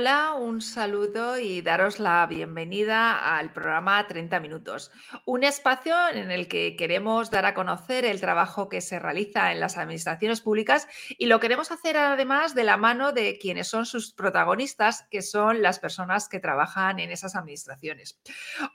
Hola, 0.00 0.32
un 0.32 0.62
saludo 0.62 1.38
y 1.38 1.60
daros 1.60 2.00
la 2.00 2.26
bienvenida 2.26 3.36
al 3.36 3.52
programa 3.52 4.06
30 4.06 4.40
Minutos, 4.40 4.90
un 5.26 5.44
espacio 5.44 5.94
en 6.14 6.30
el 6.30 6.48
que 6.48 6.74
queremos 6.74 7.30
dar 7.30 7.44
a 7.44 7.52
conocer 7.52 8.06
el 8.06 8.18
trabajo 8.18 8.70
que 8.70 8.80
se 8.80 8.98
realiza 8.98 9.52
en 9.52 9.60
las 9.60 9.76
administraciones 9.76 10.40
públicas 10.40 10.88
y 11.18 11.26
lo 11.26 11.38
queremos 11.38 11.70
hacer 11.70 11.98
además 11.98 12.54
de 12.54 12.64
la 12.64 12.78
mano 12.78 13.12
de 13.12 13.36
quienes 13.36 13.68
son 13.68 13.84
sus 13.84 14.14
protagonistas, 14.14 15.06
que 15.10 15.20
son 15.20 15.60
las 15.60 15.78
personas 15.78 16.30
que 16.30 16.40
trabajan 16.40 16.98
en 16.98 17.10
esas 17.10 17.36
administraciones. 17.36 18.18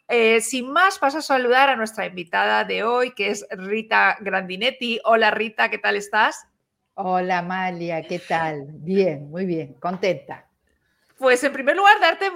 Eh, 0.07 0.41
sin 0.41 0.71
más, 0.71 0.99
paso 0.99 1.17
a 1.17 1.21
saludar 1.23 1.69
a 1.69 1.75
nuestra 1.75 2.05
invitada 2.05 2.65
de 2.65 2.83
hoy, 2.83 3.15
que 3.15 3.31
es 3.31 3.47
Rita 3.49 4.15
Grandinetti. 4.21 4.99
Hola 5.03 5.31
Rita, 5.31 5.71
¿qué 5.71 5.79
tal 5.79 5.95
estás? 5.95 6.45
Hola 6.93 7.39
Amalia, 7.39 8.03
¿qué 8.03 8.19
tal? 8.19 8.67
Bien, 8.73 9.27
muy 9.31 9.47
bien, 9.47 9.73
contenta. 9.79 10.45
Pues 11.17 11.41
en 11.45 11.53
primer 11.53 11.77
lugar, 11.77 11.97
darte, 12.01 12.25
eh, 12.25 12.31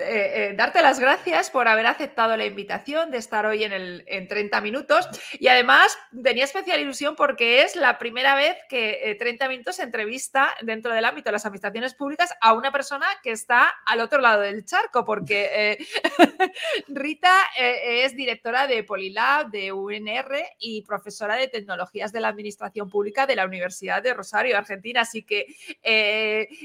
eh, 0.00 0.54
darte 0.56 0.80
las 0.80 0.98
gracias 0.98 1.50
por 1.50 1.68
haber 1.68 1.84
aceptado 1.84 2.34
la 2.34 2.46
invitación 2.46 3.10
de 3.10 3.18
estar 3.18 3.44
hoy 3.44 3.62
en, 3.62 3.74
el, 3.74 4.04
en 4.06 4.26
30 4.26 4.58
minutos. 4.62 5.06
Y 5.38 5.48
además 5.48 5.98
tenía 6.22 6.44
especial 6.44 6.80
ilusión 6.80 7.14
porque 7.14 7.62
es 7.62 7.76
la 7.76 7.98
primera 7.98 8.34
vez 8.34 8.56
que 8.70 9.16
30 9.18 9.44
eh, 9.44 9.48
minutos 9.50 9.78
entrevista 9.80 10.48
dentro 10.62 10.94
del 10.94 11.04
ámbito 11.04 11.28
de 11.28 11.32
las 11.32 11.44
administraciones 11.44 11.92
públicas 11.92 12.32
a 12.40 12.54
una 12.54 12.72
persona 12.72 13.06
que 13.22 13.32
está 13.32 13.70
al 13.84 14.00
otro 14.00 14.22
lado 14.22 14.40
del 14.40 14.64
charco, 14.64 15.04
porque 15.04 15.86
Rita 16.88 17.36
es 17.58 18.16
directora 18.16 18.66
de 18.66 18.82
Polilab, 18.82 19.50
de 19.50 19.72
UNR 19.72 20.42
y 20.58 20.80
profesora 20.82 21.36
de 21.36 21.48
tecnologías 21.48 22.12
de 22.12 22.20
la 22.20 22.28
administración 22.28 22.88
pública 22.88 23.26
de 23.26 23.36
la 23.36 23.44
Universidad 23.44 24.02
de 24.02 24.14
Rosario, 24.14 24.56
Argentina. 24.56 25.02
Así 25.02 25.22
que 25.22 25.54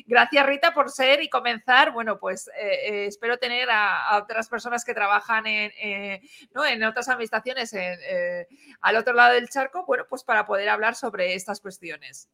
gracias 0.08 0.46
Rita 0.46 0.74
por 0.74 0.90
ser 0.90 1.22
y 1.22 1.28
comenzar 1.28 1.57
bueno, 1.94 2.20
pues 2.20 2.48
eh, 2.50 2.52
eh, 2.90 3.06
espero 3.06 3.38
tener 3.38 3.70
a, 3.70 4.18
otras 4.22 4.50
personas 4.50 4.84
que 4.84 4.94
trabajan 4.94 5.46
en, 5.48 5.72
eh, 5.82 6.22
en 6.70 6.84
otras 6.84 7.10
administraciones 7.10 7.74
al 8.82 8.96
otro 8.96 9.14
lado 9.14 9.34
del 9.34 9.50
charco, 9.50 9.86
bueno, 9.86 10.06
pues 10.10 10.24
para 10.24 10.46
poder 10.46 10.70
hablar 10.70 10.96
sobre 10.96 11.34
estas 11.34 11.60
cuestiones. 11.60 12.30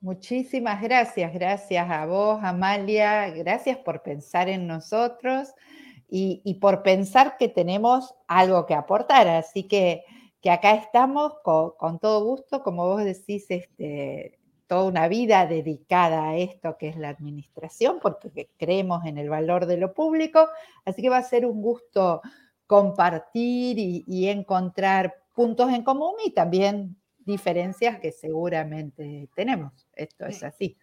Muchísimas 0.00 0.82
gracias, 0.82 1.32
gracias 1.32 1.90
a 1.90 2.04
vos, 2.06 2.38
Amalia, 2.42 3.30
gracias 3.30 3.78
por 3.78 4.02
pensar 4.02 4.48
en 4.48 4.66
nosotros 4.66 5.54
y, 6.08 6.58
por 6.60 6.82
pensar 6.82 7.36
que 7.38 7.48
tenemos 7.48 8.14
algo 8.28 8.66
que 8.66 8.74
aportar. 8.74 9.26
Así 9.28 9.66
que, 9.66 10.04
que 10.40 10.50
acá 10.50 10.74
estamos 10.74 11.34
con, 11.42 11.72
con 11.78 11.98
todo 11.98 12.24
gusto, 12.24 12.62
como 12.62 12.86
vos 12.86 13.02
decís, 13.02 13.46
este, 13.48 14.38
toda 14.74 14.88
una 14.88 15.06
vida 15.06 15.46
dedicada 15.46 16.30
a 16.30 16.36
esto 16.36 16.76
que 16.76 16.88
es 16.88 16.96
la 16.96 17.08
administración, 17.08 18.00
porque 18.02 18.48
creemos 18.56 19.04
en 19.04 19.18
el 19.18 19.28
valor 19.28 19.66
de 19.66 19.76
lo 19.76 19.94
público, 19.94 20.48
así 20.84 21.00
que 21.00 21.08
va 21.08 21.18
a 21.18 21.22
ser 21.22 21.46
un 21.46 21.62
gusto 21.62 22.22
compartir 22.66 23.78
y, 23.78 24.28
encontrar 24.28 25.14
puntos 25.32 25.70
en 25.70 25.84
común 25.84 26.14
y 26.26 26.32
también 26.32 26.96
diferencias 27.18 28.00
que 28.00 28.10
seguramente 28.10 29.28
tenemos. 29.36 29.86
Esto 29.92 30.26
es 30.26 30.42
así. 30.42 30.76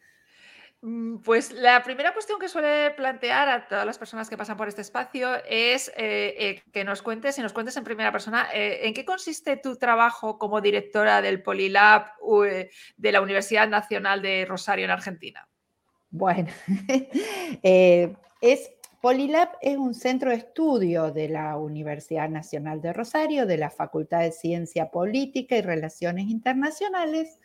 Mm, 0.84 1.18
pues 1.18 1.52
la 1.52 1.84
primera 1.84 2.12
cuestión 2.12 2.40
que 2.40 2.50
suele 2.50 2.90
plantear 2.92 3.48
a 3.50 3.68
todas 3.68 3.86
las 3.86 4.00
personas 4.00 4.30
que 4.30 4.38
pasan 4.38 4.58
por 4.58 4.68
este 4.68 4.82
espacio 4.82 5.36
es 5.48 5.90
eh, 5.90 6.34
eh, 6.38 6.64
que 6.74 6.84
nos 6.84 7.04
cuentes, 7.04 7.38
y 7.38 7.42
nos 7.42 7.54
cuentes 7.54 7.78
en 7.78 7.84
primera 7.84 8.12
persona, 8.12 8.48
eh, 8.52 8.80
¿en 8.88 8.94
qué 8.96 9.06
consiste 9.06 9.58
tu 9.58 9.76
trabajo 9.76 10.40
como 10.40 10.60
directora 10.60 11.22
del 11.22 11.44
Polilab 11.44 12.08
de 12.98 13.12
la 13.12 13.22
Universidad 13.22 13.70
Nacional 13.70 14.24
de 14.24 14.46
Rosario 14.46 14.86
en 14.86 14.92
Argentina? 14.92 15.48
Bueno, 16.10 16.50
es, 17.62 18.72
Polilab 19.02 19.50
es 19.62 19.78
un 19.78 19.94
centro 19.94 20.32
de 20.32 20.38
estudio 20.38 21.12
de 21.12 21.30
la 21.30 21.58
Universidad 21.58 22.28
Nacional 22.28 22.82
de 22.82 22.92
Rosario, 22.92 23.46
de 23.46 23.58
la 23.58 23.70
Facultad 23.70 24.22
de 24.22 24.32
Ciencia 24.32 24.90
Política 24.90 25.56
y 25.58 25.62
Relaciones 25.62 26.28
Internacionales 26.28 27.40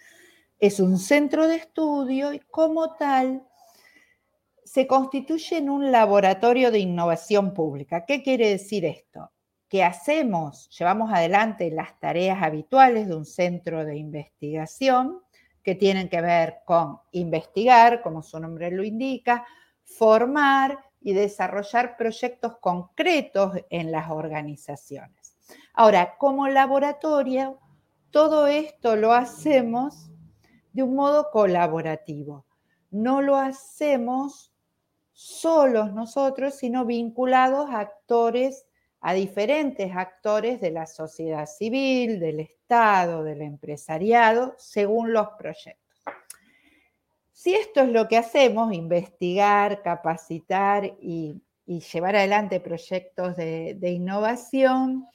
es 0.59 0.81
un 0.81 0.99
centro 0.99 1.47
de 1.49 1.57
estudio 1.57 2.33
y 2.33 2.41
como 2.41 2.95
tal 2.95 3.47
se 4.65 4.87
constituye 4.87 5.59
en 5.59 5.71
un 5.71 5.93
laboratorio 5.93 6.71
de 6.71 6.81
innovación 6.81 7.55
pública. 7.55 8.05
¿Qué 8.05 8.23
quiere 8.23 8.49
decir 8.49 8.85
esto? 8.85 9.31
Que 9.69 9.85
hacemos, 9.85 10.69
llevamos 10.77 11.13
adelante 11.13 11.71
las 11.71 11.99
tareas 12.01 12.43
habituales 12.43 13.09
de 13.09 13.17
un 13.17 13.25
centro 13.25 13.85
de 13.85 13.97
investigación 13.97 15.21
que 15.63 15.75
tienen 15.75 16.09
que 16.09 16.21
ver 16.21 16.59
con 16.65 17.01
investigar, 17.13 18.03
como 18.03 18.23
su 18.23 18.39
nombre 18.39 18.71
lo 18.71 18.85
indica, 18.85 19.45
formar 19.85 20.79
y 21.01 21.13
desarrollar 21.13 21.97
proyectos 21.97 22.57
concretos 22.59 23.53
en 23.71 23.93
las 23.93 24.11
organizaciones. 24.11 25.37
Ahora, 25.75 26.17
como 26.19 26.49
laboratorio, 26.49 27.59
todo 28.11 28.47
esto 28.47 28.97
lo 28.97 29.13
hacemos 29.13 30.11
de 30.77 30.83
un 30.83 30.95
modo 30.95 31.31
colaborativo. 31.31 32.45
No 32.91 33.23
lo 33.23 33.37
hacemos 33.37 34.53
solos 35.15 35.95
nosotros, 35.95 36.55
sino 36.55 36.85
vinculados 36.85 37.71
a 37.71 37.81
actores, 37.81 38.67
a 39.01 39.15
diferentes 39.15 39.97
actores 39.97 40.61
de 40.61 40.71
la 40.73 40.87
sociedad 40.87 41.47
civil, 41.47 42.21
del 42.21 42.41
Estado, 42.41 43.25
del 43.25 43.41
empresariado, 43.41 44.55
según 44.59 45.15
los 45.15 45.29
proyectos. 45.39 46.03
Si 47.33 47.55
esto 47.55 47.81
es 47.81 47.89
lo 47.89 48.07
que 48.07 48.19
hacemos, 48.19 48.75
investigar, 48.75 49.81
capacitar 49.81 50.85
y, 51.01 51.43
llevar 51.67 52.17
adelante 52.17 52.61
proyectos 52.61 53.35
de 53.35 53.91
innovación, 53.91 55.09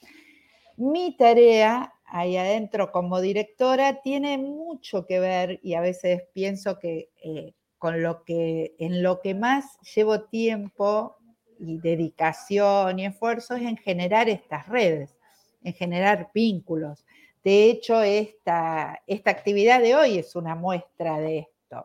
mi 0.76 1.16
tarea 1.16 1.94
ahí 2.12 2.36
adentro 2.36 2.92
como 2.92 3.22
directora 3.22 4.02
tiene 4.02 4.36
mucho 4.36 5.06
que 5.06 5.18
ver 5.18 5.60
y 5.62 5.74
a 5.74 5.80
veces 5.80 6.22
pienso 6.34 6.78
que 6.78 7.08
eh, 7.24 7.54
con 7.78 8.02
lo 8.02 8.22
que 8.24 8.74
en 8.78 9.02
lo 9.02 9.22
que 9.22 9.34
más 9.34 9.78
llevo 9.94 10.24
tiempo 10.24 11.16
y 11.58 11.78
dedicación 11.78 12.98
y 12.98 13.06
esfuerzo 13.06 13.56
es 13.56 13.62
en 13.62 13.78
generar 13.78 14.28
estas 14.28 14.68
redes, 14.68 15.16
en 15.64 15.72
generar 15.72 16.30
vínculos. 16.34 17.06
De 17.42 17.70
hecho, 17.70 18.02
esta, 18.02 19.00
esta 19.06 19.30
actividad 19.30 19.80
de 19.80 19.94
hoy 19.94 20.18
es 20.18 20.36
una 20.36 20.54
muestra 20.54 21.18
de 21.18 21.38
esto. 21.38 21.84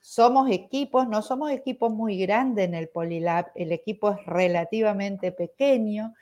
Somos 0.00 0.50
equipos, 0.50 1.08
no 1.08 1.20
somos 1.20 1.50
equipos 1.50 1.92
muy 1.92 2.16
grandes 2.18 2.64
en 2.64 2.74
el 2.74 2.88
Polilab, 2.88 3.48
el 3.54 3.70
equipo 3.70 4.12
es 4.12 4.24
relativamente 4.24 5.30
pequeño 5.30 6.14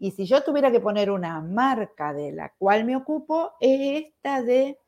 y 0.00 0.12
si 0.12 0.24
yo 0.24 0.42
tuviera 0.42 0.72
que 0.72 0.80
poner 0.80 1.10
una 1.10 1.42
marca 1.42 2.14
de 2.14 2.32
la 2.32 2.48
cual 2.58 2.86
me 2.86 2.96
ocupo, 2.96 3.52
es 3.60 4.06
esta 4.06 4.42
de 4.42 4.78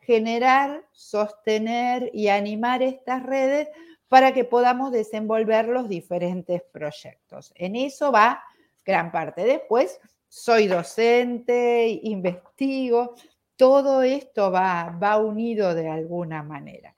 generar, 0.00 0.84
sostener 0.90 2.10
y 2.12 2.28
animar 2.28 2.82
estas 2.82 3.22
redes 3.22 3.68
para 4.08 4.34
que 4.34 4.42
podamos 4.42 4.90
desenvolver 4.90 5.68
los 5.68 5.88
diferentes 5.88 6.62
proyectos. 6.62 7.52
En 7.54 7.76
eso 7.76 8.10
va 8.10 8.42
gran 8.84 9.12
parte. 9.12 9.44
Después, 9.44 10.00
soy 10.28 10.66
docente, 10.66 12.00
investigo, 12.02 13.14
todo 13.54 14.02
esto 14.02 14.50
va, 14.50 14.98
va 15.00 15.16
unido 15.18 15.76
de 15.76 15.88
alguna 15.88 16.42
manera. 16.42 16.92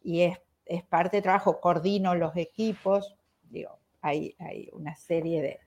Y 0.00 0.20
es, 0.20 0.40
es 0.64 0.84
parte 0.84 1.16
de 1.16 1.22
trabajo, 1.22 1.60
coordino 1.60 2.14
los 2.14 2.36
equipos, 2.36 3.16
digo, 3.42 3.80
hay, 4.00 4.36
hay 4.38 4.70
una 4.72 4.94
serie 4.94 5.42
de, 5.42 5.60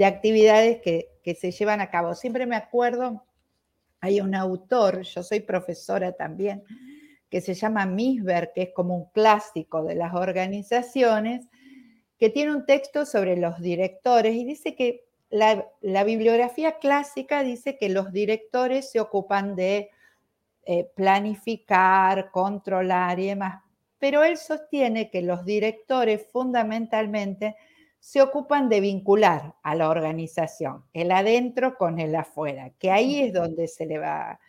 de 0.00 0.06
actividades 0.06 0.80
que, 0.80 1.34
se 1.38 1.50
llevan 1.50 1.82
a 1.82 1.90
cabo. 1.90 2.14
Siempre 2.14 2.46
me 2.46 2.56
acuerdo, 2.56 3.22
hay 4.00 4.22
un 4.22 4.34
autor, 4.34 5.02
yo 5.02 5.22
soy 5.22 5.40
profesora 5.40 6.12
también, 6.12 6.64
que 7.28 7.42
se 7.42 7.52
llama 7.52 7.84
Misber, 7.84 8.50
que 8.54 8.62
es 8.62 8.70
como 8.74 8.96
un 8.96 9.10
clásico 9.10 9.84
de 9.84 9.96
las 9.96 10.14
organizaciones, 10.14 11.46
que 12.18 12.30
tiene 12.30 12.54
un 12.56 12.64
texto 12.64 13.04
sobre 13.04 13.36
los 13.36 13.60
directores 13.60 14.34
y 14.36 14.46
dice 14.46 14.74
que 14.74 15.04
la, 15.28 15.68
bibliografía 16.04 16.78
clásica 16.78 17.42
dice 17.42 17.76
que 17.76 17.90
los 17.90 18.10
directores 18.10 18.90
se 18.90 19.00
ocupan 19.00 19.54
de 19.54 19.90
eh, 20.64 20.90
planificar, 20.96 22.30
controlar 22.30 23.20
y 23.20 23.26
demás, 23.26 23.62
pero 23.98 24.24
él 24.24 24.38
sostiene 24.38 25.10
que 25.10 25.20
los 25.20 25.44
directores 25.44 26.26
fundamentalmente 26.32 27.54
se 28.00 28.22
ocupan 28.22 28.68
de 28.68 28.80
vincular 28.80 29.54
a 29.62 29.74
la 29.74 29.90
organización, 29.90 30.84
el 30.94 31.12
adentro 31.12 31.76
con 31.76 32.00
el 32.00 32.14
afuera, 32.16 32.70
que 32.78 32.90
ahí 32.90 33.20
es 33.20 33.32
donde 33.32 33.68
se 33.68 33.86
le 33.86 33.98
va 33.98 34.40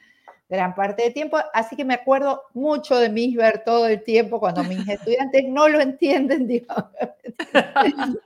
gran 0.52 0.76
parte 0.76 1.04
del 1.04 1.14
tiempo. 1.14 1.38
Así 1.54 1.76
que 1.76 1.86
me 1.86 1.94
acuerdo 1.94 2.44
mucho 2.54 2.98
de 2.98 3.10
Misber 3.10 3.64
todo 3.64 3.88
el 3.88 4.04
tiempo 4.04 4.40
cuando 4.40 4.64
mis 4.64 4.88
estudiantes 4.88 5.44
no 5.48 5.68
lo 5.68 5.80
entienden, 5.80 6.48
digo, 6.48 6.92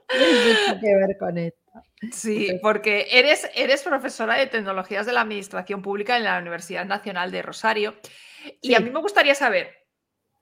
tiene 0.08 0.80
que 0.80 0.96
ver 0.96 1.16
con 1.18 1.38
esto. 1.38 1.60
Sí, 2.12 2.58
porque 2.62 3.06
eres, 3.10 3.48
eres 3.54 3.82
profesora 3.82 4.34
de 4.34 4.46
tecnologías 4.46 5.06
de 5.06 5.12
la 5.12 5.22
administración 5.22 5.82
pública 5.82 6.16
en 6.16 6.24
la 6.24 6.38
Universidad 6.38 6.84
Nacional 6.84 7.30
de 7.30 7.42
Rosario. 7.42 7.94
Y 8.60 8.74
a 8.74 8.80
mí 8.80 8.90
me 8.90 9.00
gustaría 9.00 9.34
saber, 9.34 9.70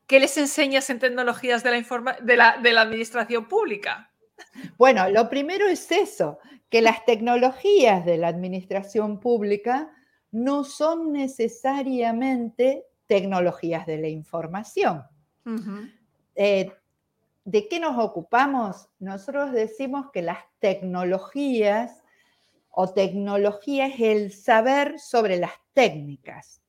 ¿qué 0.07 0.21
les 0.21 0.37
enseñas 0.37 0.91
en 0.91 0.99
tecnologías 0.99 1.63
de 1.63 1.71
la, 1.71 2.17
de 2.21 2.37
la, 2.37 2.59
de 2.59 2.73
la 2.73 2.81
administración 2.83 3.47
pública? 3.47 4.11
Bueno, 4.77 5.09
lo 5.11 5.29
primero 5.29 5.69
es 5.69 5.91
eso, 5.93 6.39
que 6.69 6.83
las 6.83 7.05
tecnologías 7.05 8.05
de 8.05 8.19
la 8.19 8.29
administración 8.29 9.21
pública 9.21 9.91
no 10.33 10.65
son 10.65 11.13
necesariamente 11.13 12.87
tecnologías 13.07 13.87
de 13.87 13.99
la 13.99 14.09
información. 14.09 15.05
Eh, 16.35 16.73
¿De 17.45 17.69
qué 17.69 17.79
nos 17.79 17.99
ocupamos? 17.99 18.89
Nosotros 18.99 19.53
decimos 19.53 20.07
que 20.13 20.23
las 20.23 20.39
tecnologías 20.59 22.03
o 22.71 22.93
tecnología 22.93 23.87
es 23.87 24.01
el 24.01 24.33
saber 24.33 24.99
sobre 24.99 25.37
las 25.37 25.53
técnicas, 25.75 26.63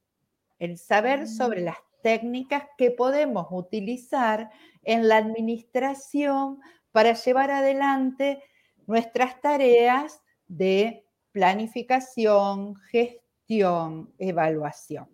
el 0.60 0.78
saber 0.78 1.28
sobre 1.28 1.62
mm. 1.62 1.66
las 1.66 1.78
técnicas 2.04 2.66
que 2.78 2.92
podemos 2.92 3.48
utilizar 3.50 4.52
en 4.84 5.08
la 5.08 5.18
administración 5.18 6.60
para 6.96 7.12
llevar 7.12 7.52
adelante 7.52 8.42
nuestras 8.88 9.42
tareas 9.42 10.22
de 10.48 11.06
planificación, 11.34 12.78
gestión, 12.90 14.14
evaluación. 14.18 15.10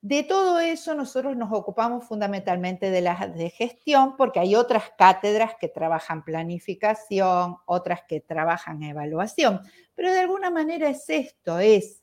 De 0.00 0.22
todo 0.22 0.60
eso 0.60 0.94
nosotros 0.94 1.36
nos 1.36 1.52
ocupamos 1.52 2.04
fundamentalmente 2.04 2.92
de 2.92 3.00
la 3.00 3.26
de 3.26 3.50
gestión 3.50 4.16
porque 4.16 4.38
hay 4.38 4.54
otras 4.54 4.92
cátedras 4.96 5.56
que 5.60 5.66
trabajan 5.66 6.24
planificación, 6.24 7.56
otras 7.66 8.02
que 8.06 8.20
trabajan 8.20 8.80
evaluación, 8.84 9.60
pero 9.96 10.12
de 10.12 10.20
alguna 10.20 10.48
manera 10.48 10.88
es 10.88 11.10
esto, 11.10 11.58
es 11.58 12.00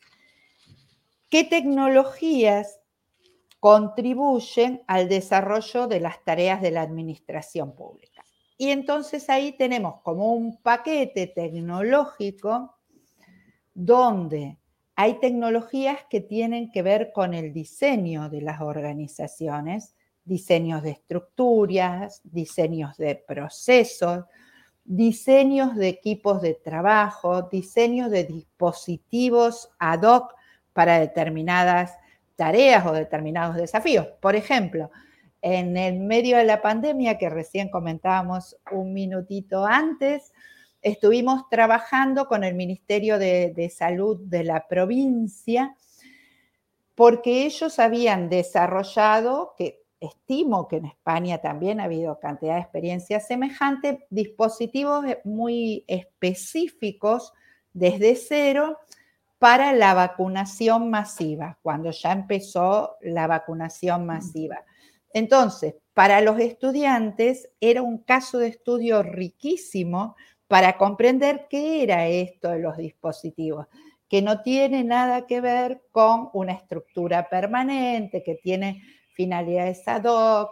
qué 1.29 1.45
tecnologías 1.45 2.81
contribuyen 3.61 4.83
al 4.85 5.07
desarrollo 5.07 5.87
de 5.87 6.01
las 6.01 6.21
tareas 6.25 6.61
de 6.61 6.71
la 6.71 6.81
administración 6.81 7.73
pública. 7.73 8.25
Y 8.57 8.69
entonces 8.69 9.29
ahí 9.29 9.51
tenemos 9.57 10.01
como 10.01 10.33
un 10.33 10.57
paquete 10.61 11.27
tecnológico 11.27 12.77
donde 13.73 14.57
hay 14.95 15.19
tecnologías 15.19 15.99
que 16.09 16.21
tienen 16.21 16.71
que 16.71 16.81
ver 16.81 17.11
con 17.13 17.33
el 17.33 17.51
diseño 17.51 18.29
de 18.29 18.41
las 18.41 18.61
organizaciones, 18.61 19.93
diseños 20.23 20.83
de 20.83 20.91
estructuras, 20.91 22.21
diseños 22.23 22.95
de 22.97 23.15
procesos, 23.15 24.23
diseños 24.85 25.75
de 25.75 25.89
equipos 25.89 26.41
de 26.41 26.53
trabajo, 26.53 27.41
diseños 27.43 28.09
de 28.09 28.23
dispositivos 28.23 29.69
ad 29.79 30.03
hoc 30.03 30.33
para 30.71 30.99
determinadas 30.99 31.93
tareas 32.35 32.85
o 32.85 32.93
determinados 32.93 33.55
desafíos. 33.55 34.07
Por 34.21 34.35
ejemplo, 34.35 34.91
en 35.47 35.77
el 35.77 35.99
medio 35.99 36.37
de 36.37 36.43
la 36.43 36.59
pandemia 36.59 37.19
que 37.19 37.29
recién 37.29 37.69
comentábamos 37.69 38.57
un 38.71 38.95
minutito 38.95 39.63
antes, 39.63 40.33
estuvimos 40.81 41.47
trabajando 41.51 42.25
con 42.25 42.43
el 42.43 42.55
Ministerio 42.55 43.19
de, 43.19 43.71
Salud 43.71 44.19
de 44.21 44.43
la 44.43 44.67
provincia 44.67 45.75
porque 46.95 47.45
ellos 47.45 47.77
habían 47.77 48.27
desarrollado, 48.27 49.53
que 49.55 49.83
estimo 49.99 50.67
que 50.67 50.77
en 50.77 50.85
España 50.85 51.37
también 51.37 51.79
ha 51.79 51.83
habido 51.83 52.19
cantidad 52.19 52.55
de 52.55 52.61
experiencias 52.61 53.27
semejantes, 53.27 53.99
dispositivos 54.09 55.05
muy 55.25 55.85
específicos 55.87 57.33
desde 57.71 58.15
cero 58.15 58.79
para 59.37 59.73
la 59.73 59.93
vacunación 59.93 60.89
masiva, 60.89 61.59
cuando 61.61 61.91
ya 61.91 62.13
empezó 62.13 62.95
la 63.01 63.27
vacunación 63.27 64.07
masiva. 64.07 64.65
Entonces, 65.15 65.75
para 65.93 66.19
los 66.19 66.37
estudiantes 66.41 67.47
era 67.61 67.81
un 67.81 67.99
caso 67.99 68.37
de 68.37 68.49
estudio 68.49 69.01
riquísimo 69.01 70.17
para 70.49 70.77
comprender 70.77 71.47
qué 71.49 71.83
era 71.83 72.05
esto 72.07 72.49
de 72.49 72.59
los 72.59 72.75
dispositivos, 72.75 73.67
que 74.09 74.21
no 74.21 74.41
tiene 74.41 74.83
nada 74.83 75.25
que 75.25 75.39
ver 75.39 75.83
con 75.93 76.29
una 76.33 76.51
estructura 76.51 77.29
permanente, 77.29 78.23
que 78.23 78.35
tiene 78.35 78.83
finalidades 79.13 79.87
ad 79.87 80.03
hoc. 80.03 80.51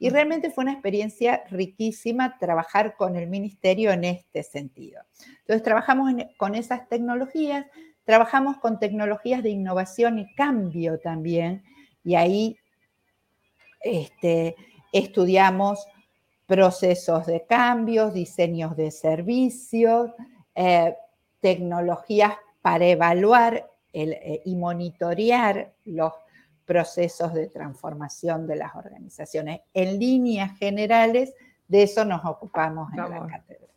y 0.00 0.10
realmente 0.10 0.50
fue 0.50 0.64
una 0.64 0.72
experiencia 0.72 1.44
riquísima 1.48 2.36
trabajar 2.40 2.96
con 2.96 3.14
el 3.14 3.28
ministerio 3.28 3.92
en 3.92 4.02
este 4.02 4.42
sentido. 4.42 5.02
Entonces, 5.42 5.62
trabajamos 5.62 6.12
con 6.36 6.56
esas 6.56 6.88
tecnologías, 6.88 7.64
trabajamos 8.02 8.58
con 8.58 8.80
tecnologías 8.80 9.44
de 9.44 9.50
innovación 9.50 10.18
y 10.18 10.34
cambio 10.34 10.98
también, 10.98 11.62
y 12.02 12.16
ahí 12.16 12.56
este, 13.84 14.56
estudiamos 14.92 15.86
procesos 16.46 17.26
de 17.26 17.44
cambios, 17.46 18.12
diseños 18.12 18.76
de 18.76 18.90
servicios, 18.90 20.10
eh, 20.54 20.96
tecnologías 21.40 22.34
para 22.62 22.86
evaluar 22.86 23.70
eh, 23.92 24.42
y 24.44 24.56
monitorear 24.56 25.72
los 25.84 26.12
procesos 26.64 27.34
de 27.34 27.48
transformación 27.48 28.46
de 28.46 28.56
las 28.56 28.74
organizaciones. 28.74 29.60
En 29.74 29.98
líneas 29.98 30.58
generales, 30.58 31.34
de 31.68 31.82
eso 31.82 32.04
nos 32.04 32.24
ocupamos 32.24 32.92
en 32.92 32.98
la 32.98 33.26
cátedra. 33.26 33.73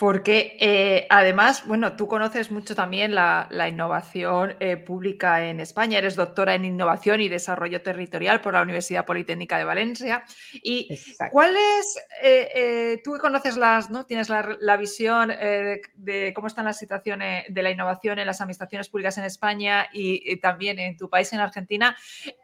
Porque 0.00 0.56
eh, 0.60 1.06
además, 1.10 1.66
bueno, 1.66 1.94
tú 1.94 2.08
conoces 2.08 2.50
mucho 2.50 2.74
también 2.74 3.14
la, 3.14 3.46
innovación 3.68 4.56
eh, 4.58 4.78
pública 4.78 5.44
en 5.44 5.60
España, 5.60 5.98
eres 5.98 6.16
doctora 6.16 6.54
en 6.54 6.64
innovación 6.64 7.20
y 7.20 7.28
desarrollo 7.28 7.82
territorial 7.82 8.40
por 8.40 8.54
la 8.54 8.62
Universidad 8.62 9.04
Politécnica 9.04 9.58
de 9.58 9.64
Valencia. 9.64 10.24
¿Y 10.54 10.88
cuál 11.30 11.54
es, 11.54 11.98
eh, 12.22 12.98
tú 13.04 13.18
conoces 13.20 13.58
las, 13.58 13.90
¿no? 13.90 14.06
Tienes 14.06 14.30
la, 14.30 14.76
visión 14.78 15.28
de 15.28 16.32
cómo 16.34 16.46
están 16.46 16.64
las 16.64 16.78
situaciones 16.78 17.44
de 17.50 17.62
la 17.62 17.70
innovación 17.70 18.18
en 18.18 18.26
las 18.26 18.40
administraciones 18.40 18.88
públicas 18.88 19.18
en 19.18 19.24
España 19.24 19.90
y, 19.92 20.38
también 20.38 20.78
en 20.78 20.96
tu 20.96 21.10
país, 21.10 21.30
en 21.34 21.40
Argentina? 21.40 21.94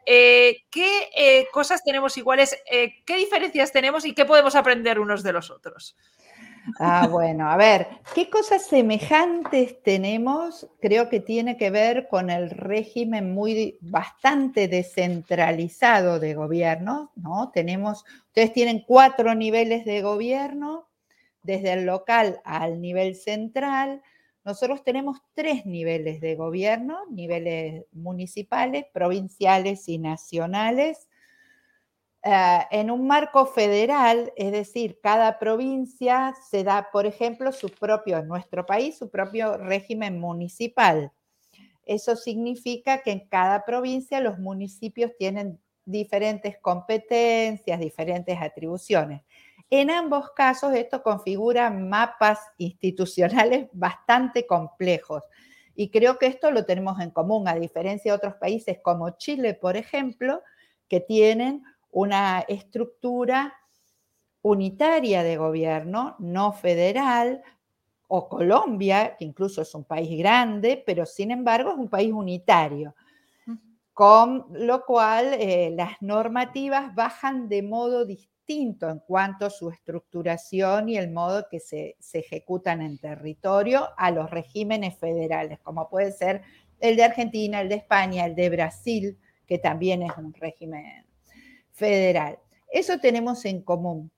¿Qué 0.04 1.48
cosas 1.50 1.82
tenemos 1.82 2.18
iguales? 2.18 2.54
¿Qué 2.70 3.16
diferencias 3.16 3.72
tenemos 3.72 4.04
y 4.04 4.12
qué 4.12 4.26
podemos 4.26 4.54
aprender 4.54 5.00
unos 5.00 5.22
de 5.22 5.32
los 5.32 5.50
otros? 5.50 5.96
Ah, 6.78 7.08
bueno, 7.10 7.48
a 7.48 7.56
ver, 7.56 7.86
¿qué 8.14 8.28
cosas 8.28 8.66
semejantes 8.66 9.82
tenemos? 9.82 10.68
Creo 10.80 11.08
que 11.08 11.20
tiene 11.20 11.56
que 11.56 11.70
ver 11.70 12.08
con 12.08 12.30
el 12.30 12.50
régimen 12.50 13.32
muy 13.34 13.78
bastante 13.80 14.68
descentralizado 14.68 16.18
de 16.18 16.34
gobierno, 16.34 17.12
¿no? 17.14 17.50
Tenemos, 17.52 18.04
ustedes 18.26 18.52
tienen 18.52 18.84
cuatro 18.86 19.34
niveles 19.34 19.84
de 19.84 20.02
gobierno, 20.02 20.88
desde 21.46 21.72
el 21.72 21.86
local 21.86 22.40
al 22.44 22.80
nivel 22.80 23.14
central. 23.14 24.02
Nosotros 24.44 24.82
tenemos 24.84 25.18
tres 25.34 25.64
niveles 25.64 26.20
de 26.20 26.34
gobierno, 26.34 26.98
niveles 27.10 27.84
municipales, 27.92 28.84
provinciales 28.92 29.88
y 29.88 29.98
nacionales. 29.98 31.08
Eh, 32.28 32.66
en 32.72 32.90
un 32.90 33.06
marco 33.06 33.46
federal, 33.46 34.32
es 34.34 34.50
decir, 34.50 34.98
cada 35.00 35.38
provincia 35.38 36.34
se 36.50 36.64
da, 36.64 36.88
por 36.90 37.06
ejemplo, 37.06 37.52
su 37.52 37.68
propio, 37.68 38.18
en 38.18 38.26
nuestro 38.26 38.66
país, 38.66 38.98
su 38.98 39.08
propio 39.08 39.56
régimen 39.56 40.18
municipal. 40.18 41.12
Eso 41.84 42.16
significa 42.16 43.02
que 43.02 43.12
en 43.12 43.28
cada 43.28 43.64
provincia 43.64 44.20
los 44.20 44.40
municipios 44.40 45.12
tienen 45.16 45.60
diferentes 45.84 46.58
competencias, 46.58 47.78
diferentes 47.78 48.36
atribuciones. 48.42 49.22
En 49.70 49.88
ambos 49.88 50.30
casos 50.32 50.74
esto 50.74 51.04
configura 51.04 51.70
mapas 51.70 52.40
institucionales 52.58 53.68
bastante 53.72 54.48
complejos 54.48 55.22
y 55.76 55.90
creo 55.90 56.18
que 56.18 56.26
esto 56.26 56.50
lo 56.50 56.64
tenemos 56.64 56.98
en 56.98 57.10
común, 57.10 57.46
a 57.46 57.54
diferencia 57.54 58.10
de 58.10 58.16
otros 58.16 58.34
países 58.34 58.80
como 58.82 59.10
Chile, 59.10 59.54
por 59.54 59.76
ejemplo, 59.76 60.42
que 60.88 60.98
tienen 61.00 61.62
una 61.96 62.40
estructura 62.40 63.54
unitaria 64.42 65.22
de 65.22 65.38
gobierno, 65.38 66.14
no 66.18 66.52
federal, 66.52 67.42
o 68.06 68.28
Colombia, 68.28 69.16
que 69.18 69.24
incluso 69.24 69.62
es 69.62 69.74
un 69.74 69.84
país 69.84 70.18
grande, 70.18 70.82
pero 70.84 71.06
sin 71.06 71.30
embargo 71.30 71.70
es 71.70 71.78
un 71.78 71.88
país 71.88 72.12
unitario, 72.12 72.94
con 73.94 74.44
lo 74.52 74.84
cual 74.84 75.32
eh, 75.38 75.72
las 75.74 76.02
normativas 76.02 76.94
bajan 76.94 77.48
de 77.48 77.62
modo 77.62 78.04
distinto 78.04 78.90
en 78.90 78.98
cuanto 78.98 79.46
a 79.46 79.50
su 79.50 79.70
estructuración 79.70 80.90
y 80.90 80.98
el 80.98 81.10
modo 81.10 81.46
que 81.50 81.60
se, 81.60 81.96
se 81.98 82.18
ejecutan 82.18 82.82
en 82.82 82.98
territorio 82.98 83.88
a 83.96 84.10
los 84.10 84.30
regímenes 84.30 84.98
federales, 84.98 85.60
como 85.60 85.88
puede 85.88 86.12
ser 86.12 86.42
el 86.78 86.94
de 86.96 87.04
Argentina, 87.04 87.62
el 87.62 87.70
de 87.70 87.76
España, 87.76 88.26
el 88.26 88.34
de 88.34 88.50
Brasil, 88.50 89.18
que 89.46 89.56
también 89.58 90.02
es 90.02 90.12
un 90.18 90.34
régimen 90.34 91.05
federal. 91.76 92.38
Eso 92.72 92.98
tenemos 92.98 93.44
en 93.44 93.62
común. 93.62 94.10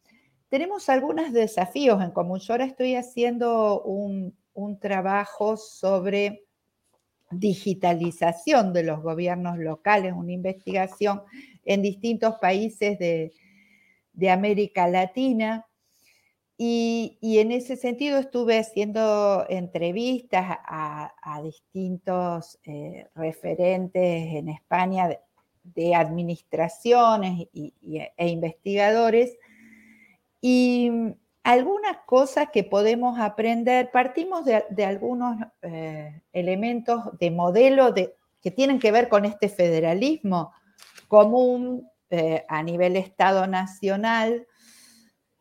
Tenemos 0.49 0.89
algunos 0.89 1.33
desafíos 1.33 2.03
en 2.03 2.13
común. 2.13 2.39
Yo 2.39 2.55
ahora 2.55 2.65
estoy 2.65 2.95
haciendo 2.95 3.83
un, 3.83 4.37
trabajo 4.81 5.57
sobre 5.57 6.47
digitalización 7.31 8.73
de 8.73 8.83
los 8.83 9.03
gobiernos 9.03 9.57
locales, 9.57 10.15
una 10.17 10.33
investigación 10.33 11.23
en 11.65 11.83
distintos 11.83 12.35
países 12.41 12.99
de, 12.99 13.33
América 14.31 14.89
Latina. 14.89 15.67
Y, 16.57 17.19
en 17.21 17.53
ese 17.53 17.77
sentido 17.77 18.19
estuve 18.19 18.59
haciendo 18.59 19.47
entrevistas 19.49 20.59
a, 20.65 21.41
distintos 21.45 22.59
eh, 22.65 23.07
referentes 23.15 24.35
en 24.35 24.49
España 24.49 25.09
de, 25.75 25.95
administraciones 25.95 27.49
e 27.53 28.29
investigadores. 28.29 29.37
Y 30.41 30.91
algunas 31.43 31.99
cosas 32.07 32.49
que 32.53 32.65
podemos 32.65 33.19
aprender, 33.19 33.91
partimos 33.91 34.45
de, 34.45 34.85
algunos 34.85 35.37
eh, 35.63 36.23
elementos 36.33 37.19
de 37.19 37.31
modelo 37.31 37.93
de, 37.93 38.15
que 38.43 38.51
tienen 38.51 38.79
que 38.79 38.93
ver 38.93 39.09
con 39.09 39.25
este 39.25 39.49
federalismo 39.49 40.53
común 41.09 41.89
eh, 42.11 42.45
a 42.49 42.63
nivel 42.63 42.97
Estado 42.97 43.47
nacional, 43.47 44.47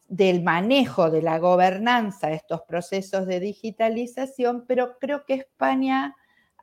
del 0.07 0.41
manejo 0.41 1.11
de 1.11 1.21
la 1.21 1.37
gobernanza 1.37 2.31
estos 2.31 2.61
procesos 2.61 3.27
de 3.27 3.41
digitalización, 3.41 4.63
pero 4.65 4.97
creo 4.99 5.25
que 5.25 5.33
España 5.33 6.15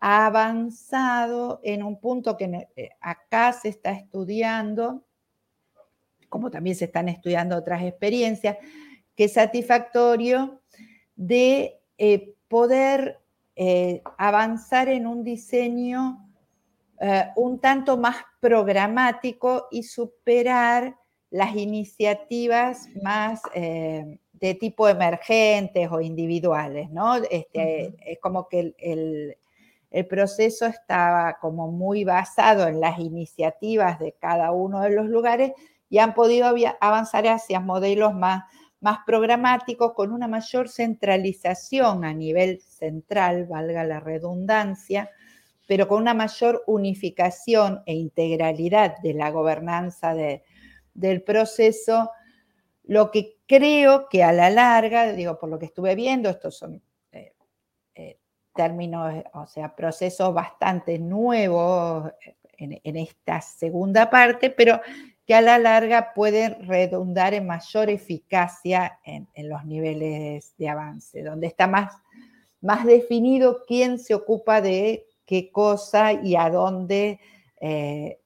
ha 0.06 0.26
avanzado 0.26 1.60
en 1.62 1.82
un 1.82 1.98
punto 1.98 2.36
que 2.36 2.68
eh, 2.76 2.90
acá 3.00 3.54
se 3.54 3.70
está 3.70 3.92
estudiando, 3.92 5.02
como 6.28 6.50
también 6.50 6.76
se 6.76 6.84
están 6.84 7.08
estudiando 7.08 7.56
otras 7.56 7.82
experiencias, 7.82 8.58
que 9.16 9.24
es 9.24 9.32
satisfactorio 9.32 10.60
de 11.16 11.80
eh, 11.96 12.34
poder 12.48 13.18
eh, 13.56 14.02
avanzar 14.18 14.90
en 14.90 15.06
un 15.06 15.24
diseño 15.24 16.30
eh, 17.00 17.24
un 17.36 17.58
tanto 17.58 17.96
más 17.96 18.16
programático 18.40 19.68
y 19.70 19.84
superar 19.84 20.98
las 21.30 21.56
iniciativas 21.56 22.90
más 23.02 23.40
de 23.54 24.54
tipo 24.60 24.86
emergentes 24.86 25.88
o 25.90 26.02
individuales, 26.02 26.90
¿no? 26.90 27.16
Este, 27.16 27.94
Es 28.04 28.20
como 28.20 28.48
que 28.48 28.60
el, 28.60 28.74
el 28.78 29.36
proceso 30.02 30.66
estaba 30.66 31.38
como 31.40 31.70
muy 31.70 32.02
basado 32.02 32.66
en 32.66 32.80
las 32.80 32.98
iniciativas 32.98 34.00
de 34.00 34.16
cada 34.18 34.50
uno 34.50 34.80
de 34.80 34.90
los 34.90 35.06
lugares 35.06 35.52
y 35.88 35.98
han 35.98 36.14
podido 36.14 36.52
avanzar 36.80 37.28
hacia 37.28 37.60
modelos 37.60 38.14
más 38.14 38.44
más 38.84 38.98
programático, 39.06 39.94
con 39.94 40.12
una 40.12 40.28
mayor 40.28 40.68
centralización 40.68 42.04
a 42.04 42.12
nivel 42.12 42.60
central, 42.60 43.46
valga 43.46 43.82
la 43.82 43.98
redundancia, 43.98 45.08
pero 45.66 45.88
con 45.88 46.02
una 46.02 46.12
mayor 46.12 46.62
unificación 46.66 47.82
e 47.86 47.94
integralidad 47.94 48.98
de 48.98 49.14
la 49.14 49.30
gobernanza 49.30 50.14
del 50.92 51.22
proceso, 51.22 52.10
lo 52.82 53.10
que 53.10 53.38
creo 53.46 54.06
que 54.10 54.22
a 54.22 54.32
la 54.32 54.50
larga, 54.50 55.10
digo, 55.14 55.38
por 55.38 55.48
lo 55.48 55.58
que 55.58 55.64
estuve 55.64 55.94
viendo, 55.94 56.28
estos 56.28 56.58
son 56.58 56.82
términos, 58.54 59.24
o 59.34 59.46
sea, 59.46 59.74
procesos 59.74 60.32
bastante 60.32 60.98
nuevos 60.98 62.10
en, 62.56 62.80
en, 62.82 62.96
esta 62.96 63.40
segunda 63.40 64.08
parte, 64.08 64.50
pero 64.50 64.80
que 65.26 65.34
a 65.34 65.40
la 65.40 65.58
larga 65.58 66.12
pueden 66.14 66.66
redundar 66.66 67.34
en 67.34 67.46
mayor 67.46 67.88
eficacia 67.88 68.98
en, 69.04 69.26
los 69.48 69.64
niveles 69.64 70.54
de 70.58 70.68
avance, 70.68 71.22
donde 71.22 71.46
está 71.46 71.66
más, 71.66 71.94
más, 72.60 72.84
definido 72.84 73.62
quién 73.66 73.98
se 73.98 74.14
ocupa 74.14 74.60
de 74.60 75.06
qué 75.24 75.50
cosa 75.50 76.12
y 76.12 76.36
a 76.36 76.50
dónde, 76.50 77.20
eh, 77.60 78.20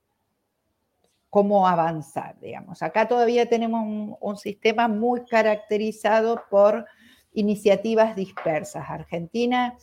cómo 1.30 1.68
avanzar, 1.68 2.38
digamos. 2.40 2.82
Acá 2.82 3.06
todavía 3.06 3.48
tenemos 3.48 4.16
un, 4.20 4.36
sistema 4.36 4.88
muy 4.88 5.24
caracterizado 5.24 6.42
por 6.50 6.84
iniciativas 7.32 8.16
dispersas. 8.16 8.90
Argentina 8.90 9.76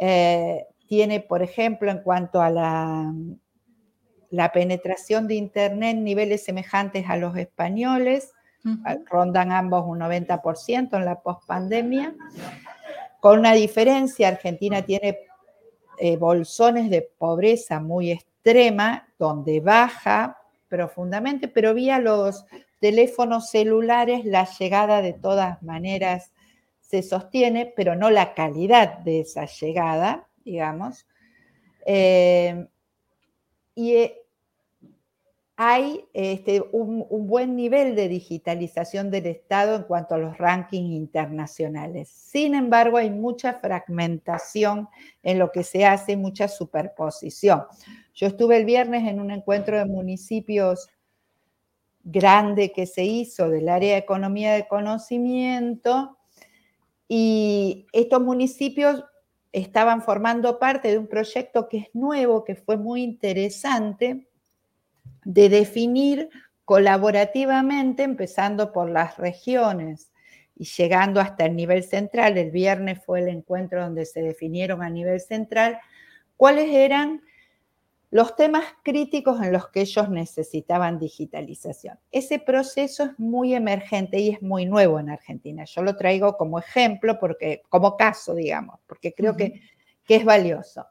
eh, 0.00 0.66
tiene, 0.88 1.20
por 1.20 1.42
ejemplo, 1.42 1.90
en 1.90 2.02
cuanto 2.02 2.42
a 2.42 2.50
la 2.50 3.12
la 4.30 4.52
penetración 4.52 5.26
de 5.26 5.34
Internet 5.34 5.96
niveles 5.96 6.44
semejantes 6.44 7.04
a 7.08 7.16
los 7.16 7.36
españoles, 7.36 8.32
rondan 9.06 9.52
ambos 9.52 9.84
un 9.86 10.00
90% 10.00 10.96
en 10.96 11.04
la 11.04 11.20
pospandemia, 11.20 12.14
con 13.20 13.40
una 13.40 13.52
diferencia, 13.52 14.28
Argentina 14.28 14.82
tiene 14.82 15.18
eh, 15.98 16.16
bolsones 16.16 16.90
de 16.90 17.02
pobreza 17.18 17.80
muy 17.80 18.12
extrema, 18.12 19.08
donde 19.18 19.60
baja 19.60 20.38
profundamente, 20.68 21.48
pero 21.48 21.74
vía 21.74 21.98
los 21.98 22.46
teléfonos 22.80 23.50
celulares 23.50 24.24
la 24.24 24.46
llegada 24.58 25.02
de 25.02 25.12
todas 25.12 25.62
maneras 25.62 26.32
se 26.90 27.04
sostiene, 27.04 27.72
pero 27.76 27.94
no 27.94 28.10
la 28.10 28.34
calidad 28.34 28.98
de 28.98 29.20
esa 29.20 29.44
llegada, 29.44 30.26
digamos. 30.44 31.06
Eh, 31.86 32.66
y 33.76 33.92
eh, 33.92 34.16
hay 35.54 36.04
este, 36.14 36.64
un, 36.72 37.06
buen 37.28 37.54
nivel 37.54 37.94
de 37.94 38.08
digitalización 38.08 39.12
del 39.12 39.26
Estado 39.26 39.76
en 39.76 39.84
cuanto 39.84 40.16
a 40.16 40.18
los 40.18 40.36
rankings 40.36 40.90
internacionales. 40.90 42.08
Sin 42.08 42.56
embargo, 42.56 42.96
hay 42.96 43.10
mucha 43.10 43.54
fragmentación 43.54 44.88
en 45.22 45.38
lo 45.38 45.52
que 45.52 45.62
se 45.62 45.86
hace, 45.86 46.16
mucha 46.16 46.48
superposición. 46.48 47.66
Yo 48.14 48.26
estuve 48.26 48.56
el 48.56 48.64
viernes 48.64 49.06
en 49.06 49.20
un 49.20 49.30
encuentro 49.30 49.78
de 49.78 49.84
municipios 49.84 50.88
grande 52.02 52.72
que 52.72 52.86
se 52.86 53.04
hizo 53.04 53.48
del 53.48 53.68
área 53.68 53.92
de 53.92 53.98
economía 53.98 54.54
de 54.54 54.66
conocimiento 54.66 56.16
y 57.12 57.88
estos 57.92 58.20
municipios 58.20 59.04
estaban 59.50 60.00
formando 60.00 60.60
parte 60.60 60.92
de 60.92 60.98
un 60.98 61.08
proyecto 61.08 61.68
que 61.68 61.78
es 61.78 61.86
nuevo, 61.92 62.44
que 62.44 62.54
fue 62.54 62.76
muy 62.76 63.02
interesante, 63.02 64.28
de 65.24 65.48
definir 65.48 66.28
colaborativamente, 66.64 68.04
empezando 68.04 68.70
por 68.70 68.88
las 68.88 69.18
regiones 69.18 70.12
y 70.54 70.66
llegando 70.66 71.20
hasta 71.20 71.46
el 71.46 71.56
nivel 71.56 71.82
central. 71.82 72.38
El 72.38 72.52
viernes 72.52 73.04
fue 73.04 73.18
el 73.18 73.28
encuentro 73.28 73.82
donde 73.82 74.06
se 74.06 74.22
definieron 74.22 74.80
a 74.80 74.88
nivel 74.88 75.20
central 75.20 75.80
cuáles 76.36 76.72
eran 76.72 77.22
los 78.10 78.34
temas 78.34 78.64
críticos 78.82 79.40
en 79.40 79.52
los 79.52 79.68
que 79.68 79.82
ellos 79.82 80.08
necesitaban 80.08 80.98
digitalización. 80.98 81.98
Ese 82.10 82.40
proceso 82.40 83.04
es 83.04 83.18
muy 83.18 83.54
emergente 83.54 84.18
y 84.18 84.30
es 84.30 84.42
muy 84.42 84.66
nuevo 84.66 84.98
en 84.98 85.10
Argentina. 85.10 85.64
Yo 85.64 85.82
lo 85.82 85.96
traigo 85.96 86.36
como 86.36 86.58
ejemplo, 86.58 87.18
porque, 87.20 87.62
como 87.68 87.96
caso, 87.96 88.34
digamos, 88.34 88.80
porque 88.86 89.14
creo 89.14 89.36
que, 89.36 89.60
que 90.04 90.16
es 90.16 90.24
valioso. 90.24 90.86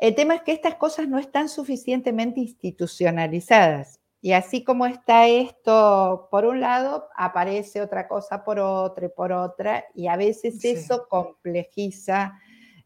El 0.00 0.14
tema 0.14 0.34
es 0.34 0.42
que 0.42 0.52
estas 0.52 0.74
cosas 0.74 1.08
no 1.08 1.18
están 1.18 1.48
suficientemente 1.48 2.40
institucionalizadas. 2.40 4.00
Y 4.20 4.32
así 4.32 4.64
como 4.64 4.86
está 4.86 5.28
esto 5.28 6.26
por 6.32 6.44
un 6.44 6.60
lado, 6.60 7.08
aparece 7.16 7.80
otra 7.80 8.08
cosa 8.08 8.44
por 8.44 8.58
otra 8.58 9.06
y 9.06 9.10
por 9.10 9.30
otra, 9.30 9.84
y 9.94 10.08
a 10.08 10.16
veces 10.16 10.64
eso 10.64 11.06
complejiza, 11.08 12.32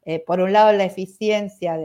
eh, 0.05 0.21
por 0.21 0.41
un 0.41 0.53
lado, 0.53 0.73
la 0.73 0.85
eficiencia 0.85 1.79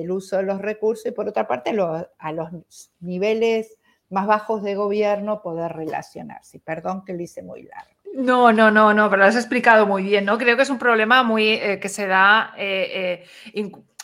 del 0.00 0.10
uso 0.10 0.36
de 0.36 0.42
los 0.44 0.60
recursos 0.60 1.06
y 1.06 1.10
por 1.10 1.28
otra 1.28 1.46
parte, 1.46 1.70
a 2.18 2.32
los 2.32 2.90
niveles 3.00 3.76
más 4.08 4.26
bajos 4.26 4.62
de 4.62 4.74
gobierno 4.74 5.42
poder 5.42 5.72
relacionarse. 5.72 6.58
Perdón 6.58 7.04
que 7.04 7.12
lo 7.12 7.22
hice 7.22 7.42
muy 7.42 7.62
largo. 7.62 7.90
No, 8.12 8.52
no, 8.52 8.70
no, 8.72 8.92
no, 8.92 9.08
pero 9.08 9.22
lo 9.22 9.28
has 9.28 9.36
explicado 9.36 9.86
muy 9.86 10.02
bien, 10.02 10.24
¿no? 10.24 10.36
Creo 10.36 10.56
que 10.56 10.64
es 10.64 10.70
un 10.70 10.78
problema 10.78 11.22
muy 11.22 11.50
eh, 11.50 11.78
que 11.78 11.88
se 11.88 12.08
da 12.08 12.52
eh, 12.56 13.24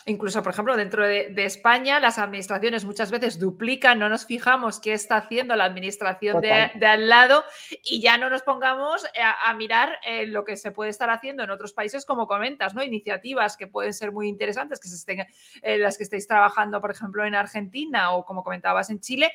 Incluso, 0.09 0.41
por 0.41 0.53
ejemplo, 0.53 0.77
dentro 0.77 1.05
de, 1.05 1.33
España, 1.43 1.99
las 1.99 2.17
administraciones 2.17 2.85
muchas 2.85 3.11
veces 3.11 3.39
duplican, 3.39 3.99
no 3.99 4.07
nos 4.07 4.25
fijamos 4.25 4.79
qué 4.79 4.93
está 4.93 5.17
haciendo 5.17 5.53
la 5.57 5.65
administración 5.65 6.39
de, 6.39 6.71
al 6.85 7.09
lado 7.09 7.43
y 7.83 7.99
ya 7.99 8.17
no 8.17 8.29
nos 8.29 8.41
pongamos 8.41 9.05
a, 9.21 9.53
mirar 9.55 9.99
eh, 10.05 10.25
lo 10.25 10.45
que 10.45 10.55
se 10.55 10.71
puede 10.71 10.91
estar 10.91 11.09
haciendo 11.09 11.43
en 11.43 11.49
otros 11.49 11.73
países, 11.73 12.05
como 12.05 12.25
comentas, 12.25 12.73
¿no? 12.73 12.83
Iniciativas 12.83 13.57
que 13.57 13.67
pueden 13.67 13.93
ser 13.93 14.13
muy 14.13 14.29
interesantes, 14.29 14.79
que 14.79 14.87
se 14.87 14.95
estén, 14.95 15.27
eh, 15.61 15.77
las 15.77 15.97
que 15.97 16.03
estéis 16.03 16.25
trabajando, 16.25 16.79
por 16.79 16.91
ejemplo, 16.91 17.25
en 17.25 17.35
Argentina 17.35 18.11
o 18.11 18.23
como 18.23 18.45
comentabas 18.45 18.89
en 18.89 19.01
Chile, 19.01 19.29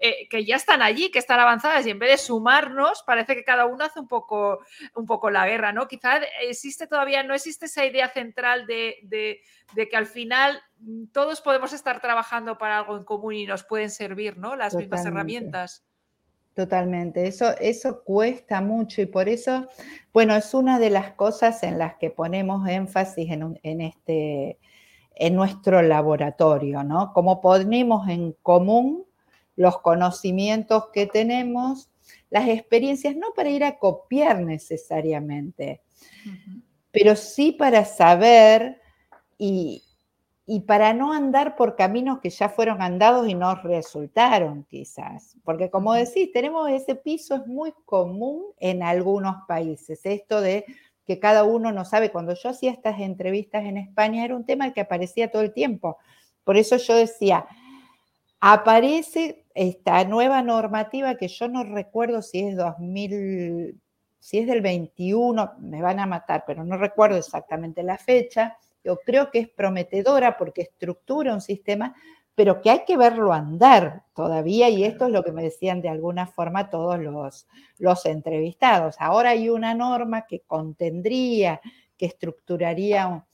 eh, 0.00 0.28
que 0.28 0.44
ya 0.44 0.54
están 0.54 0.80
allí, 0.80 1.10
que 1.10 1.18
están 1.18 1.40
avanzadas 1.40 1.84
y 1.84 1.90
en 1.90 1.98
vez 1.98 2.10
de 2.10 2.18
sumarnos, 2.18 3.02
parece 3.04 3.34
que 3.34 3.42
cada 3.42 3.66
uno 3.66 3.84
hace 3.84 3.98
un 3.98 4.06
poco, 4.06 4.60
un 4.94 5.06
poco 5.06 5.28
la 5.28 5.44
guerra, 5.48 5.72
¿no? 5.72 5.88
Quizá 5.88 6.20
existe 6.42 6.86
todavía, 6.86 7.24
no 7.24 7.34
existe 7.34 7.66
esa 7.66 7.84
idea 7.84 8.08
central 8.08 8.66
de, 8.66 9.40
que 9.74 9.96
al 9.96 10.06
final 10.06 10.62
mm, 10.78 11.06
todos 11.06 11.40
podemos 11.40 11.72
estar 11.72 12.00
trabajando 12.00 12.58
para 12.58 12.78
algo 12.78 12.96
en 12.96 13.02
común 13.02 13.34
y 13.34 13.46
nos 13.46 13.64
pueden 13.64 13.90
servir, 13.90 14.38
¿no? 14.38 14.54
Las 14.54 14.76
mismas 14.76 15.04
herramientas. 15.04 15.84
Totalmente, 16.54 17.26
eso, 17.26 17.56
eso 17.60 18.04
cuesta 18.04 18.60
mucho 18.60 19.02
y 19.02 19.06
por 19.06 19.28
eso, 19.28 19.68
bueno, 20.12 20.36
es 20.36 20.54
una 20.54 20.78
de 20.78 20.90
las 20.90 21.12
cosas 21.14 21.64
en 21.64 21.76
las 21.76 21.96
que 21.96 22.10
ponemos 22.10 22.68
énfasis 22.68 23.30
en, 23.30 23.58
en 23.64 23.80
este 23.80 24.60
en 25.16 25.34
nuestro 25.34 25.82
laboratorio, 25.82 26.84
¿no? 26.84 27.12
Cómo 27.12 27.40
ponemos 27.40 28.08
en 28.08 28.36
común 28.40 29.07
los 29.58 29.80
conocimientos 29.80 30.90
que 30.92 31.06
tenemos, 31.06 31.90
las 32.30 32.48
experiencias, 32.48 33.16
no 33.16 33.32
para 33.34 33.50
ir 33.50 33.64
a 33.64 33.76
copiar 33.76 34.40
necesariamente, 34.40 35.82
pero 36.92 37.16
sí 37.16 37.50
para 37.50 37.84
saber 37.84 38.80
y, 39.36 39.82
y 40.46 40.60
para 40.60 40.94
no 40.94 41.12
andar 41.12 41.56
por 41.56 41.74
caminos 41.74 42.20
que 42.20 42.30
ya 42.30 42.48
fueron 42.48 42.80
andados 42.82 43.28
y 43.28 43.34
no 43.34 43.56
resultaron 43.56 44.64
quizás. 44.70 45.36
Porque 45.42 45.70
como 45.70 45.92
decís, 45.92 46.30
tenemos 46.32 46.70
ese 46.70 46.94
piso, 46.94 47.34
es 47.34 47.46
muy 47.48 47.74
común 47.84 48.44
en 48.60 48.84
algunos 48.84 49.38
países, 49.48 50.06
esto 50.06 50.40
de 50.40 50.66
que 51.04 51.18
cada 51.18 51.42
uno 51.42 51.72
no 51.72 51.84
sabe. 51.84 52.12
Cuando 52.12 52.32
yo 52.34 52.50
hacía 52.50 52.70
estas 52.70 53.00
entrevistas 53.00 53.64
en 53.64 53.76
España 53.76 54.24
era 54.24 54.36
un 54.36 54.46
tema 54.46 54.72
que 54.72 54.82
aparecía 54.82 55.32
todo 55.32 55.42
el 55.42 55.52
tiempo. 55.52 55.98
Por 56.44 56.56
eso 56.56 56.76
yo 56.76 56.94
decía, 56.94 57.44
aparece 58.40 59.46
esta 59.58 60.04
nueva 60.04 60.42
normativa 60.42 61.16
que 61.16 61.28
yo 61.28 61.48
no 61.48 61.64
recuerdo 61.64 62.22
si 62.22 62.40
es 62.40 62.56
2000, 62.56 63.80
si 64.18 64.38
es 64.38 64.46
del 64.46 64.60
21, 64.60 65.54
me 65.60 65.82
van 65.82 66.00
a 66.00 66.06
matar, 66.06 66.44
pero 66.46 66.64
no 66.64 66.76
recuerdo 66.76 67.16
exactamente 67.16 67.82
la 67.82 67.98
fecha 67.98 68.56
yo 68.84 69.00
creo 69.04 69.30
que 69.30 69.40
es 69.40 69.48
prometedora 69.48 70.36
porque 70.36 70.62
estructura 70.62 71.34
un 71.34 71.40
sistema, 71.40 71.94
pero 72.34 72.60
que 72.60 72.70
hay 72.70 72.84
que 72.86 72.96
verlo 72.96 73.32
andar 73.32 74.04
todavía, 74.14 74.68
y 74.68 74.84
esto 74.84 75.06
es 75.06 75.12
lo 75.12 75.24
que 75.24 75.32
me 75.32 75.42
decían 75.42 75.82
de 75.82 75.88
alguna 75.88 76.26
forma 76.26 76.70
todos 76.70 76.98
los, 76.98 77.46
los 77.78 78.06
entrevistados. 78.06 78.96
Ahora 78.98 79.30
hay 79.30 79.50
una 79.50 79.74
norma 79.74 80.26
que 80.26 80.40
contendría, 80.40 81.60
que 81.96 82.06
estructuraría 82.06 83.08
un 83.08 83.24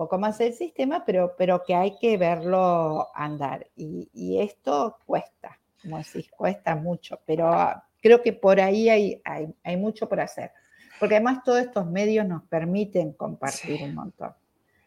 poco 0.00 0.16
más 0.16 0.40
el 0.40 0.54
sistema, 0.54 1.04
pero, 1.04 1.34
pero 1.36 1.62
que 1.62 1.74
hay 1.74 1.98
que 1.98 2.16
verlo 2.16 3.08
andar. 3.14 3.66
Y, 3.76 4.38
esto 4.40 4.96
cuesta, 5.04 5.60
como 5.82 5.98
decís, 5.98 6.30
cuesta 6.34 6.74
mucho, 6.74 7.20
pero 7.26 7.52
creo 8.00 8.22
que 8.22 8.32
por 8.32 8.62
ahí 8.62 8.88
hay, 8.88 9.20
hay, 9.24 9.76
mucho 9.76 10.08
por 10.08 10.20
hacer. 10.20 10.52
Porque 10.98 11.16
además 11.16 11.42
todos 11.44 11.60
estos 11.60 11.84
medios 11.84 12.26
nos 12.26 12.44
permiten 12.44 13.12
compartir 13.12 13.82
un 13.82 13.94
montón. 13.94 14.32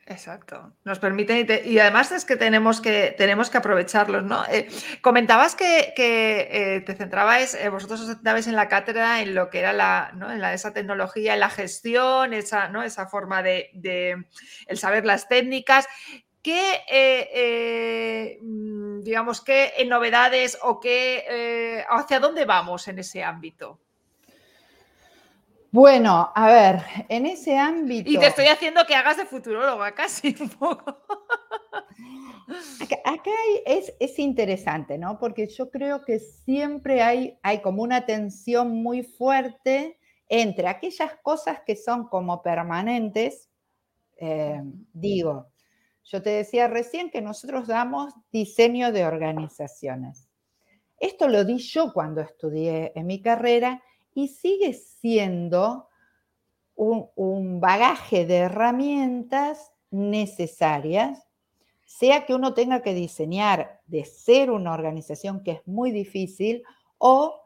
Exacto. 0.05 0.73
Nos 0.83 0.99
permiten 0.99 1.47
y, 1.63 1.79
además 1.79 2.11
es 2.11 2.25
que 2.25 2.35
tenemos 2.35 2.81
que, 2.81 3.15
tenemos 3.17 3.49
que 3.49 3.57
aprovecharlos, 3.57 4.23
¿no? 4.23 4.43
Eh, 4.49 4.67
comentabas 5.01 5.55
que, 5.55 5.93
eh, 5.97 6.81
te 6.81 6.93
centrabais, 6.95 7.53
eh, 7.53 7.69
vosotros 7.69 8.01
os 8.01 8.07
centrabais 8.07 8.47
en 8.47 8.55
la 8.55 8.67
cátedra 8.67 9.21
en 9.21 9.33
lo 9.33 9.49
que 9.49 9.59
era 9.59 9.71
la, 9.71 10.11
¿no? 10.15 10.29
en 10.29 10.41
la, 10.41 10.53
esa 10.53 10.73
tecnología, 10.73 11.35
en 11.35 11.39
la 11.39 11.49
gestión, 11.49 12.33
esa, 12.33 12.67
¿no? 12.67 12.83
esa 12.83 13.07
forma 13.07 13.43
de, 13.43 14.25
el 14.67 14.77
saber 14.77 15.05
las 15.05 15.29
técnicas. 15.29 15.87
¿Qué, 16.41 18.39
mm, 18.41 19.03
digamos, 19.03 19.39
qué 19.41 19.71
novedades 19.87 20.57
o 20.61 20.81
qué, 20.81 21.85
hacia 21.89 22.19
dónde 22.19 22.43
vamos 22.43 22.89
en 22.89 22.99
ese 22.99 23.23
ámbito? 23.23 23.79
Bueno, 25.73 26.31
a 26.35 26.47
ver, 26.49 26.83
en 27.09 27.25
ese 27.25 27.57
ámbito. 27.57 28.07
Y 28.07 28.19
te 28.19 28.27
estoy 28.27 28.45
haciendo 28.45 28.85
que 28.85 28.93
hagas 28.93 29.17
de 29.17 29.25
futuróloga 29.25 29.95
casi 29.95 30.35
un 30.39 30.47
poco. 30.49 30.99
Acá, 33.03 33.31
es, 33.65 34.19
interesante, 34.19 34.99
¿no? 34.99 35.17
Porque 35.17 35.47
yo 35.47 35.71
creo 35.71 36.05
que 36.05 36.19
siempre 36.19 37.01
hay, 37.01 37.39
hay 37.41 37.63
como 37.63 37.81
una 37.81 38.05
tensión 38.05 38.83
muy 38.83 39.01
fuerte 39.01 39.97
entre 40.29 40.67
aquellas 40.67 41.17
cosas 41.23 41.61
que 41.65 41.75
son 41.75 42.07
como 42.07 42.43
permanentes. 42.43 43.49
Eh, 44.17 44.61
digo, 44.93 45.47
yo 46.03 46.21
te 46.21 46.29
decía 46.29 46.67
recién 46.67 47.09
que 47.09 47.23
nosotros 47.23 47.65
damos 47.65 48.13
diseño 48.31 48.91
de 48.91 49.07
organizaciones. 49.07 50.29
Esto 50.99 51.27
lo 51.27 51.43
di 51.43 51.57
yo 51.57 51.91
cuando 51.93 52.21
estudié 52.21 52.91
en 52.93 53.07
mi 53.07 53.23
carrera 53.23 53.81
y 54.15 54.27
sigue 54.27 54.73
siendo 54.73 55.89
un, 56.75 57.59
bagaje 57.59 58.25
de 58.25 58.37
herramientas 58.37 59.71
necesarias, 59.91 61.27
sea 61.85 62.25
que 62.25 62.33
uno 62.33 62.53
tenga 62.53 62.81
que 62.81 62.93
diseñar 62.93 63.81
de 63.85 64.05
ser 64.05 64.49
una 64.49 64.73
organización 64.73 65.43
que 65.43 65.51
es 65.51 65.67
muy 65.67 65.91
difícil 65.91 66.63
o 66.97 67.41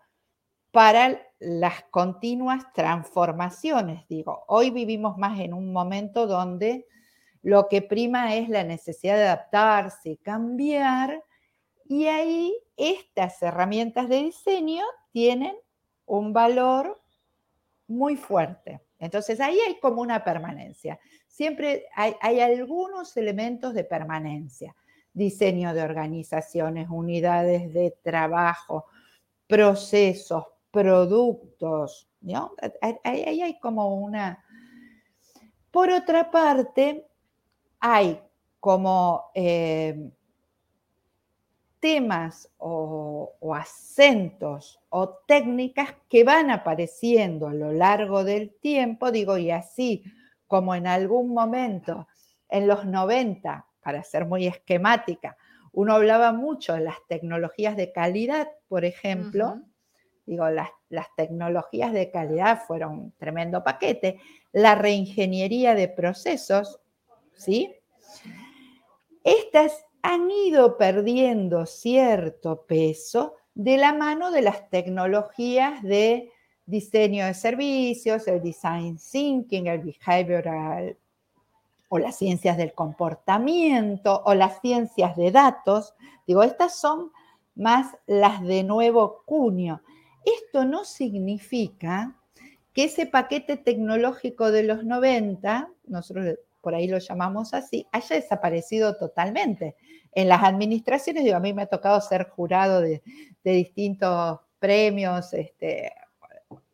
para 0.71 1.21
las 1.39 1.83
continuas 1.91 2.71
transformaciones. 2.73 4.07
Digo, 4.07 4.43
hoy 4.47 4.69
vivimos 4.69 5.17
más 5.17 5.39
en 5.39 5.53
un 5.53 5.73
momento 5.73 6.27
donde 6.27 6.87
lo 7.41 7.67
que 7.67 7.81
prima 7.81 8.35
es 8.35 8.49
la 8.49 8.63
necesidad 8.63 9.15
de 9.15 9.23
adaptarse 9.23 10.17
cambiar, 10.17 11.23
y 11.89 12.07
ahí 12.07 12.53
estas 12.75 13.41
herramientas 13.41 14.09
de 14.09 14.23
diseño 14.23 14.83
tienen 15.11 15.55
un 16.07 16.33
valor 16.33 16.99
muy 17.87 18.15
fuerte. 18.17 18.81
Entonces 18.99 19.39
ahí 19.39 19.59
hay 19.59 19.79
como 19.79 20.01
una 20.01 20.23
permanencia. 20.23 20.99
Siempre 21.27 21.85
hay, 21.95 22.39
algunos 22.39 23.15
elementos 23.15 23.73
de 23.73 23.83
permanencia. 23.83 24.75
Diseño 25.13 25.73
de 25.73 25.83
organizaciones, 25.83 26.87
unidades 26.89 27.73
de 27.73 27.95
trabajo, 28.01 28.85
procesos, 29.47 30.45
productos. 30.71 32.09
¿no? 32.21 32.53
Ahí 33.03 33.41
hay 33.41 33.59
como 33.59 33.95
una... 33.95 34.43
Por 35.71 35.91
otra 35.91 36.31
parte, 36.31 37.05
hay 37.79 38.19
como 38.59 39.25
eh, 39.35 40.11
temas 41.79 42.51
o, 42.57 43.35
acentos 43.55 44.79
o 44.89 45.09
técnicas 45.27 45.95
que 46.09 46.23
van 46.23 46.51
apareciendo 46.51 47.47
a 47.47 47.53
lo 47.53 47.71
largo 47.71 48.23
del 48.23 48.53
tiempo, 48.59 49.11
digo, 49.11 49.37
y 49.37 49.51
así 49.51 50.03
como 50.47 50.75
en 50.75 50.87
algún 50.87 51.33
momento, 51.33 52.07
en 52.49 52.67
los 52.67 52.85
90, 52.85 53.65
para 53.81 54.03
ser 54.03 54.25
muy 54.25 54.47
esquemática, 54.47 55.37
uno 55.73 55.93
hablaba 55.93 56.31
mucho 56.31 56.73
de 56.73 56.81
las 56.81 56.97
tecnologías 57.07 57.75
de 57.75 57.91
calidad, 57.91 58.47
por 58.67 58.85
ejemplo, 58.85 59.61
digo, 60.25 60.49
las, 60.49 60.69
las 60.89 61.07
tecnologías 61.15 61.93
de 61.93 62.11
calidad 62.11 62.61
fueron 62.65 62.93
un 62.93 63.11
tremendo 63.13 63.63
paquete, 63.63 64.19
la 64.51 64.75
reingeniería 64.75 65.75
de 65.75 65.87
procesos, 65.87 66.79
¿sí? 67.33 67.73
Estas 69.23 69.86
han 70.07 70.31
ido 70.31 70.77
perdiendo 70.77 71.65
cierto 71.65 72.61
peso 72.65 73.35
de 73.55 73.75
la 73.75 73.91
mano 73.91 74.31
de 74.31 74.41
las 74.41 74.69
tecnologías 74.69 75.83
de 75.83 76.31
diseño 76.65 77.25
de 77.25 77.33
servicios, 77.33 78.25
el 78.29 78.41
design 78.41 78.97
thinking, 78.97 79.67
el 79.67 79.81
behavioral 79.81 80.95
o 81.89 81.99
las 81.99 82.15
ciencias 82.15 82.55
del 82.55 82.73
comportamiento 82.73 84.21
o 84.23 84.33
las 84.33 84.61
ciencias 84.61 85.17
de 85.17 85.29
datos. 85.29 85.93
Digo, 86.25 86.41
estas 86.41 86.79
son 86.79 87.11
más 87.55 87.97
las 88.05 88.41
de 88.43 88.63
nuevo 88.63 89.23
cuño. 89.25 89.81
Esto 90.23 90.63
no 90.63 90.85
significa 90.85 92.15
que 92.71 92.85
ese 92.85 93.07
paquete 93.07 93.57
tecnológico 93.57 94.51
de 94.51 94.63
los 94.63 94.85
90, 94.85 95.69
nosotros 95.85 96.37
por 96.67 96.75
ahí 96.75 96.89
lo 96.89 96.97
llamamos 96.97 97.53
así, 97.53 97.87
haya 97.93 98.17
desaparecido 98.17 98.97
totalmente. 98.97 99.77
En 100.11 100.27
las 100.27 100.43
administraciones, 100.43 101.23
digo, 101.23 101.37
a 101.37 101.39
mí 101.39 101.53
me 101.53 101.61
ha 101.61 101.67
tocado 101.67 102.01
ser 102.01 102.27
jurado 102.27 102.81
de, 102.81 103.01
distintos 103.41 104.41
premios, 104.59 105.33
este, 105.33 105.93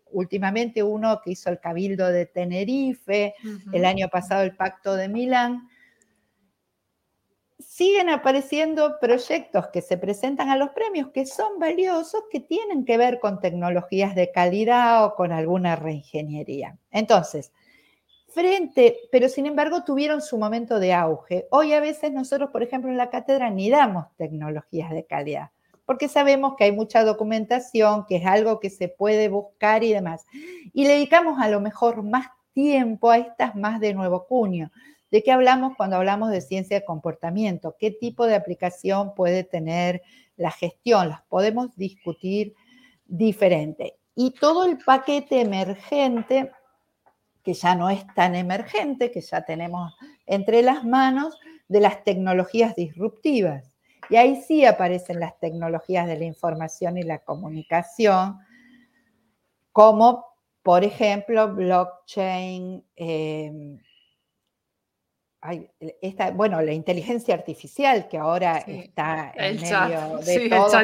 últimamente 0.10 0.82
uno 0.82 1.22
que 1.24 1.34
hizo 1.34 1.52
el 1.52 1.60
Cabildo 1.60 2.08
de 2.08 2.26
Tenerife, 2.26 3.36
el 3.72 3.86
año 3.86 4.10
pasado 4.10 4.42
el 4.42 4.56
Pacto 4.56 4.96
de 4.96 5.10
Milán. 5.10 5.70
Siguen 7.60 8.10
apareciendo 8.10 8.98
proyectos 9.00 9.68
que 9.68 9.84
se 9.84 10.00
presentan 10.00 10.50
a 10.50 10.58
los 10.58 10.72
premios 10.72 11.12
que 11.12 11.28
son 11.28 11.60
valiosos, 11.60 12.24
que 12.32 12.40
tienen 12.40 12.84
que 12.84 12.98
ver 12.98 13.20
con 13.20 13.40
tecnologías 13.40 14.16
de 14.16 14.32
calidad 14.32 15.06
o 15.06 15.14
con 15.14 15.32
alguna 15.32 15.76
reingeniería. 15.76 16.80
Entonces, 16.90 17.52
frente, 18.34 18.98
pero 19.12 19.30
sin 19.30 19.46
embargo 19.46 19.84
tuvieron 19.84 20.22
su 20.22 20.38
momento 20.38 20.80
de 20.80 20.94
auge. 20.94 21.48
Hoy 21.52 21.74
a 21.74 21.80
veces 21.80 22.12
nosotros, 22.12 22.50
por 22.50 22.64
ejemplo, 22.64 22.90
en 22.90 22.98
la 22.98 23.10
cátedra 23.10 23.50
ni 23.50 23.70
damos 23.70 24.06
tecnologías 24.18 24.92
de 24.92 25.06
calidad, 25.06 25.52
porque 25.86 26.08
sabemos 26.08 26.56
que 26.58 26.66
hay 26.66 26.72
mucha 26.72 27.04
documentación, 27.04 28.06
que 28.06 28.18
es 28.18 28.26
algo 28.26 28.60
que 28.60 28.70
se 28.70 28.88
puede 28.88 29.30
buscar 29.30 29.84
y 29.84 29.94
demás. 29.94 30.26
Y 30.74 30.86
le 30.86 30.94
dedicamos 30.94 31.40
a 31.40 31.50
lo 31.50 31.60
mejor 31.62 32.04
más 32.04 32.28
tiempo 32.54 33.12
a 33.12 33.18
estas 33.18 33.56
más 33.56 33.80
de 33.80 33.94
nuevo 33.94 34.26
cuño. 34.26 34.72
¿De 35.12 35.22
qué 35.22 35.32
hablamos 35.32 35.76
cuando 35.78 35.98
hablamos 35.98 36.32
de 36.32 36.42
ciencia 36.42 36.80
de 36.80 36.86
comportamiento? 36.86 37.76
¿Qué 37.78 37.92
tipo 37.92 38.26
de 38.26 38.36
aplicación 38.36 39.14
puede 39.14 39.44
tener 39.44 40.02
la 40.38 40.50
gestión? 40.50 41.10
Las 41.10 41.22
podemos 41.24 41.76
discutir 41.76 42.56
diferente. 43.06 43.98
Y 44.16 44.32
todo 44.32 44.66
el 44.66 44.80
paquete 44.80 45.42
emergente 45.42 46.52
que 47.44 47.54
ya 47.54 47.76
no 47.76 47.90
es 47.90 48.06
tan 48.16 48.36
emergente, 48.36 49.12
que 49.12 49.22
ya 49.22 49.44
tenemos 49.44 49.94
entre 50.26 50.62
las 50.62 50.86
manos, 50.86 51.38
de 51.68 51.80
las 51.80 52.04
tecnologías 52.04 52.76
disruptivas. 52.76 53.76
Y 54.10 54.16
ahí 54.16 54.42
sí 54.42 54.66
aparecen 54.66 55.20
las 55.20 55.40
tecnologías 55.40 56.08
de 56.08 56.18
la 56.18 56.26
información 56.26 56.98
y 56.98 57.04
la 57.04 57.20
comunicación, 57.20 58.40
como 59.72 60.26
por 60.62 60.84
ejemplo 60.84 61.54
blockchain, 61.54 62.84
esta, 66.02 66.32
bueno, 66.32 66.62
la 66.62 66.74
inteligencia 66.74 67.36
artificial 67.36 68.08
que 68.08 68.18
ahora 68.18 68.60
está 68.60 69.34
en 69.36 69.60
medio 69.60 70.18
de 70.20 70.50
todo 70.50 70.82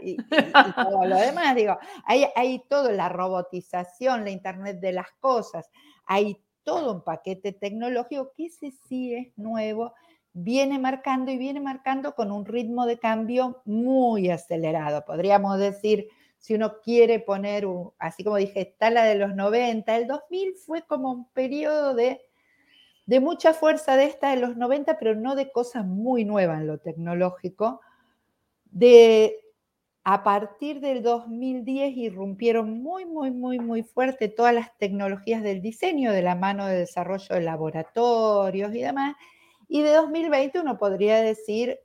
y, 0.00 0.16
todo 0.76 1.04
lo 1.04 1.16
demás, 1.16 1.54
digo, 1.56 1.76
hay, 2.04 2.26
hay 2.36 2.62
todo, 2.68 2.92
la 2.92 3.08
robotización, 3.08 4.24
la 4.24 4.30
Internet 4.30 4.78
de 4.78 4.92
las 4.92 5.10
cosas, 5.18 5.68
hay 6.06 6.38
todo 6.62 6.92
un 6.92 7.04
paquete 7.04 7.52
tecnológico 7.52 8.32
que 8.36 8.46
ese 8.46 8.72
sí 8.88 9.14
es 9.14 9.36
nuevo, 9.36 9.94
viene 10.32 10.78
marcando 10.78 11.30
y 11.30 11.36
viene 11.36 11.60
marcando 11.60 12.14
con 12.14 12.30
un 12.30 12.46
ritmo 12.46 12.86
de 12.86 12.98
cambio 12.98 13.62
muy 13.64 14.30
acelerado. 14.30 15.04
Podríamos 15.04 15.58
decir, 15.58 16.08
si 16.38 16.54
uno 16.54 16.80
quiere 16.82 17.20
poner, 17.20 17.66
un, 17.66 17.92
así 17.98 18.22
como 18.22 18.36
dije, 18.36 18.60
está 18.60 18.90
la 18.90 19.04
de 19.04 19.16
los 19.16 19.34
90, 19.34 19.96
el 19.96 20.06
2000 20.06 20.54
fue 20.64 20.82
como 20.82 21.10
un 21.10 21.28
periodo 21.30 21.94
de 21.94 22.20
de 23.06 23.20
mucha 23.20 23.52
fuerza 23.54 23.96
de 23.96 24.04
esta 24.04 24.30
de 24.30 24.36
los 24.36 24.56
90, 24.56 24.98
pero 24.98 25.14
no 25.14 25.34
de 25.34 25.50
cosas 25.52 25.84
muy 25.84 26.24
nuevas 26.24 26.60
en 26.60 26.66
lo 26.66 26.78
tecnológico. 26.78 27.80
De 28.64 29.40
a 30.04 30.22
partir 30.22 30.80
del 30.80 31.02
2010 31.02 31.96
irrumpieron 31.96 32.82
muy, 32.82 33.06
muy, 33.06 33.30
muy, 33.30 33.58
muy 33.58 33.82
fuerte 33.82 34.28
todas 34.28 34.54
las 34.54 34.76
tecnologías 34.76 35.42
del 35.42 35.62
diseño, 35.62 36.12
de 36.12 36.20
la 36.20 36.34
mano 36.34 36.66
de 36.66 36.76
desarrollo 36.76 37.34
de 37.34 37.40
laboratorios 37.40 38.74
y 38.74 38.82
demás. 38.82 39.16
Y 39.66 39.82
de 39.82 39.92
2020 39.92 40.60
uno 40.60 40.76
podría 40.76 41.22
decir 41.22 41.78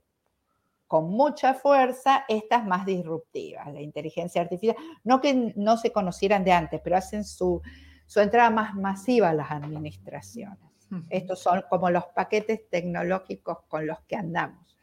con 0.86 1.08
mucha 1.08 1.54
fuerza 1.54 2.24
estas 2.28 2.66
más 2.66 2.84
disruptivas, 2.84 3.72
la 3.72 3.80
inteligencia 3.80 4.42
artificial, 4.42 4.76
no 5.04 5.20
que 5.20 5.54
no 5.56 5.76
se 5.76 5.92
conocieran 5.92 6.44
de 6.44 6.52
antes, 6.52 6.80
pero 6.82 6.96
hacen 6.96 7.24
su, 7.24 7.62
su 8.06 8.20
entrada 8.20 8.50
más 8.50 8.74
masiva 8.74 9.30
a 9.30 9.34
las 9.34 9.50
administraciones. 9.50 10.69
Estos 11.08 11.40
son 11.40 11.64
como 11.68 11.90
los 11.90 12.06
paquetes 12.06 12.68
tecnológicos 12.68 13.58
con 13.68 13.86
los 13.86 14.00
que 14.02 14.16
andamos. 14.16 14.76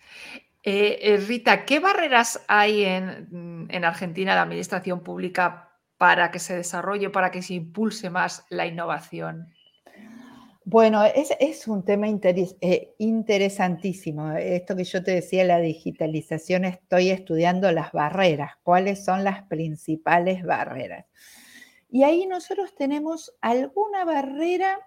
Eh, 0.64 1.00
eh, 1.02 1.18
Rita, 1.18 1.64
¿qué 1.66 1.80
barreras 1.80 2.44
hay 2.48 2.84
en, 2.84 3.86
Argentina 3.86 4.34
de 4.34 4.42
administración 4.42 5.02
pública 5.02 5.72
para 5.98 6.30
que 6.30 6.40
se 6.40 6.58
desarrolle, 6.58 7.10
para 7.10 7.32
que 7.32 7.42
se 7.42 7.54
impulse 7.54 8.10
más 8.10 8.46
la 8.50 8.66
innovación? 8.66 9.54
Bueno, 10.66 11.06
es, 11.06 11.68
un 11.70 11.86
tema 11.86 12.08
eh, 12.10 12.94
interesantísimo. 12.98 14.34
Esto 14.34 14.76
que 14.76 14.84
yo 14.84 15.02
te 15.02 15.12
decía, 15.12 15.46
la 15.46 15.60
digitalización, 15.60 16.66
estoy 16.66 17.12
estudiando 17.12 17.72
las 17.72 17.94
barreras, 17.94 18.58
cuáles 18.64 19.06
son 19.06 19.24
las 19.24 19.44
principales 19.44 20.44
barreras. 20.44 21.06
Y 21.90 22.04
ahí 22.04 22.26
nosotros 22.26 22.76
tenemos 22.76 23.34
alguna 23.40 24.04
barrera 24.04 24.78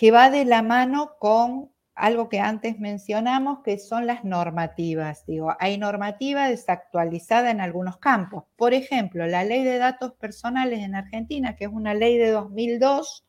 que 0.00 0.10
va 0.10 0.30
de 0.30 0.46
la 0.46 0.62
mano 0.62 1.16
con 1.18 1.74
algo 1.94 2.30
que 2.30 2.40
antes 2.40 2.80
mencionamos, 2.80 3.58
que 3.62 3.78
son 3.78 4.06
las 4.06 4.24
normativas. 4.24 5.26
Digo, 5.26 5.54
hay 5.58 5.76
normativa 5.76 6.48
desactualizada 6.48 7.50
en 7.50 7.60
algunos 7.60 7.98
campos. 7.98 8.44
Por 8.56 8.72
ejemplo, 8.72 9.26
la 9.26 9.44
ley 9.44 9.62
de 9.62 9.76
datos 9.76 10.14
personales 10.14 10.78
en 10.78 10.94
Argentina, 10.94 11.54
que 11.54 11.66
es 11.66 11.70
una 11.70 11.92
ley 11.92 12.16
de 12.16 12.30
2002, 12.30 13.26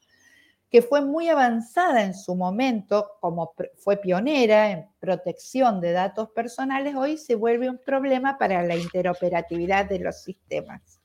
que 0.70 0.82
fue 0.82 1.02
muy 1.02 1.28
avanzada 1.28 2.06
en 2.06 2.14
su 2.14 2.38
momento, 2.38 3.18
como 3.20 3.54
fue 3.76 3.98
pionera 3.98 4.72
en 4.72 4.88
protección 4.98 5.82
de 5.82 5.92
datos 5.92 6.30
personales, 6.30 6.96
hoy 6.96 7.18
se 7.18 7.36
vuelve 7.36 7.70
un 7.70 7.80
problema 7.80 8.38
para 8.38 8.64
la 8.64 8.78
interoperatividad 8.78 9.90
de 9.90 10.00
los 10.00 10.24
sistemas. 10.24 11.02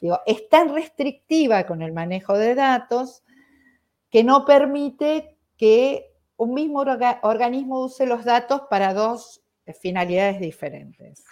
Digo, 0.00 0.20
es 0.24 0.48
tan 0.48 0.74
restrictiva 0.74 1.66
con 1.66 1.82
el 1.82 1.92
manejo 1.92 2.38
de 2.38 2.54
datos 2.54 3.23
que 4.14 4.22
no 4.22 4.44
permite 4.44 5.36
que 5.56 6.14
un 6.36 6.54
mismo 6.54 6.84
organismo 7.22 7.80
use 7.82 8.06
los 8.06 8.24
datos 8.24 8.62
para 8.70 8.94
dos 8.94 9.42
finalidades 9.80 10.38
diferentes, 10.38 11.24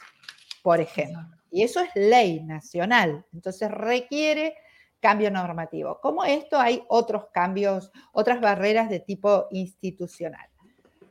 por 0.64 0.80
ejemplo. 0.80 1.20
Y 1.52 1.62
eso 1.62 1.78
es 1.78 1.90
ley 1.94 2.42
nacional, 2.42 3.24
entonces 3.32 3.70
requiere 3.70 4.56
cambio 4.98 5.30
normativo. 5.30 6.00
Como 6.00 6.24
esto 6.24 6.58
hay 6.58 6.82
otros 6.88 7.26
cambios, 7.32 7.92
otras 8.10 8.40
barreras 8.40 8.90
de 8.90 8.98
tipo 8.98 9.46
institucional. 9.52 10.48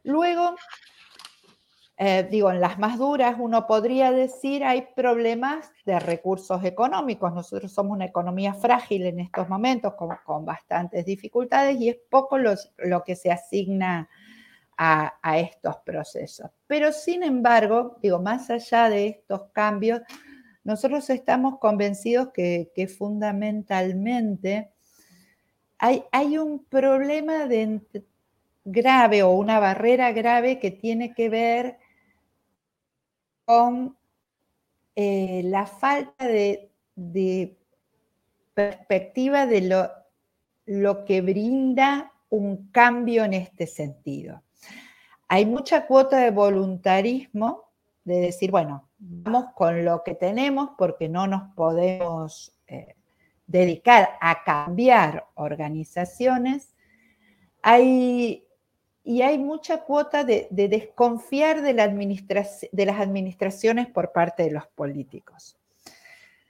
Luego, 0.04 0.58
eh, 2.04 2.28
digo, 2.32 2.50
en 2.50 2.60
las 2.60 2.80
más 2.80 2.98
duras 2.98 3.36
uno 3.38 3.68
podría 3.68 4.12
decir 4.12 4.64
hay 4.64 4.88
problemas 4.96 5.72
de 5.86 6.00
recursos 6.00 6.64
económicos. 6.64 7.32
Nosotros 7.32 7.72
somos 7.72 7.96
una 7.96 8.06
economía 8.06 8.56
frágil 8.56 9.06
en 9.06 9.20
estos 9.20 9.48
momentos 9.48 9.94
con, 9.94 10.10
con 10.26 10.44
bastantes 10.44 11.06
dificultades 11.06 11.80
y 11.80 11.90
es 11.90 11.98
poco 12.10 12.40
lo 12.40 13.04
que 13.04 13.16
se 13.16 13.32
asigna 13.32 14.10
a, 14.76 15.38
estos 15.38 15.76
procesos. 15.86 16.50
Pero 16.66 16.92
sin 16.92 17.22
embargo, 17.22 18.00
digo, 18.02 18.20
más 18.20 18.50
allá 18.50 18.90
de 18.90 19.06
estos 19.06 19.52
cambios, 19.54 20.02
nosotros 20.64 21.08
estamos 21.12 21.60
convencidos 21.60 22.30
que, 22.34 22.96
fundamentalmente 22.98 24.72
hay, 25.78 26.04
hay, 26.12 26.40
un 26.40 26.66
problema 26.66 27.46
de, 27.46 27.80
grave 28.64 29.22
o 29.22 29.32
una 29.32 29.60
barrera 29.60 30.12
grave 30.14 30.58
que 30.58 30.72
tiene 30.72 31.14
que 31.14 31.30
ver 31.30 31.78
con 33.46 33.98
eh, 34.96 35.42
la 35.46 35.66
falta 35.66 36.28
de, 36.28 36.70
perspectiva 38.54 39.46
de 39.46 39.62
lo, 40.66 41.06
que 41.06 41.22
brinda 41.22 42.12
un 42.30 42.70
cambio 42.72 43.24
en 43.24 43.34
este 43.34 43.68
sentido. 43.68 44.44
Hay 45.28 45.46
mucha 45.46 45.88
cuota 45.88 46.18
de 46.18 46.32
voluntarismo 46.32 47.64
de 48.04 48.20
decir, 48.20 48.52
bueno, 48.52 48.90
vamos 48.98 49.54
con 49.56 49.86
lo 49.86 50.04
que 50.04 50.16
tenemos 50.16 50.72
porque 50.78 51.08
no 51.08 51.28
nos 51.28 51.54
podemos 51.56 52.52
eh, 52.68 52.96
dedicar 53.48 54.18
a 54.20 54.44
cambiar 54.44 55.28
organizaciones. 55.36 56.76
Hay 57.62 58.46
y 59.12 59.24
hay 59.24 59.38
mucha 59.38 59.82
cuota 59.82 60.24
de, 60.24 60.48
desconfiar 60.50 61.62
de, 61.62 61.74
de 61.74 62.86
las 62.86 63.00
administraciones 63.02 63.88
por 63.88 64.14
parte 64.14 64.44
de 64.44 64.52
los 64.52 64.68
políticos. 64.68 65.58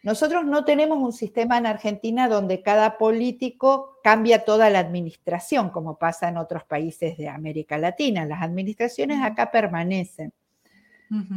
Nosotros 0.04 0.46
no 0.46 0.64
tenemos 0.64 1.00
un 1.00 1.12
sistema 1.12 1.58
en 1.58 1.66
Argentina 1.66 2.30
donde 2.30 2.62
cada 2.62 3.00
político 3.00 3.98
cambia 4.04 4.46
toda 4.46 4.70
la 4.70 4.78
administración, 4.78 5.72
como 5.72 5.98
pasa 5.98 6.30
en 6.30 6.38
otros 6.38 6.64
países 6.64 7.18
de 7.18 7.30
América 7.30 7.80
Latina. 7.80 8.26
Las 8.26 8.44
administraciones 8.44 9.24
acá 9.24 9.50
permanecen. 9.50 10.32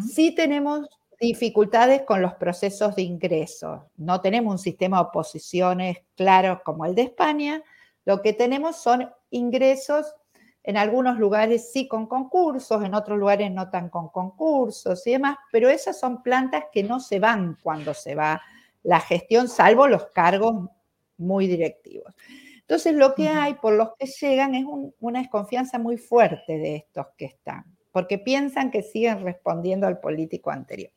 Sí 0.07 0.35
tenemos 0.35 0.87
dificultades 1.19 2.03
con 2.03 2.21
los 2.21 2.35
procesos 2.35 2.97
de 2.97 3.03
ingreso. 3.03 3.89
No 3.97 4.21
tenemos 4.21 4.53
un 4.53 4.59
sistema 4.59 4.99
de 4.99 5.05
oposiciones 5.05 5.99
claro 6.17 6.61
como 6.63 6.85
el 6.85 6.95
de 6.95 7.03
España. 7.03 7.63
Lo 8.05 8.21
que 8.21 8.35
tenemos 8.35 8.77
son 8.77 9.11
ingresos 9.31 10.15
en 10.65 10.79
algunos 10.79 11.19
lugares 11.19 11.71
sí 11.71 11.87
con 11.87 12.07
concursos, 12.07 12.83
en 12.83 12.95
otros 12.95 13.19
lugares 13.19 13.53
no 13.53 13.69
tan 13.69 13.91
con 13.91 14.09
concursos 14.09 15.07
y 15.07 15.13
demás, 15.13 15.37
pero 15.53 15.69
esas 15.69 16.01
son 16.01 16.23
plantas 16.23 16.65
que 16.73 16.83
no 16.83 17.01
se 17.01 17.21
van 17.21 17.59
cuando 17.63 17.93
se 17.93 18.15
va 18.15 18.41
la 18.83 18.99
gestión, 18.99 19.49
salvo 19.49 19.87
los 19.87 20.07
cargos 20.07 20.71
muy 21.19 21.47
directivos. 21.47 22.15
Entonces, 22.61 22.95
lo 22.95 23.15
que 23.15 23.29
hay 23.29 23.55
por 23.55 23.75
los 23.75 23.91
que 23.99 24.07
llegan 24.07 24.55
es 24.55 24.65
una 25.01 25.21
desconfianza 25.21 25.79
muy 25.79 25.99
fuerte 25.99 26.57
de 26.57 26.77
estos 26.77 27.09
que 27.19 27.27
están, 27.27 27.65
porque 27.93 28.17
piensan 28.17 28.71
que 28.71 28.83
siguen 28.83 29.23
respondiendo 29.23 29.87
al 29.87 30.01
político 30.01 30.51
anterior. 30.51 30.91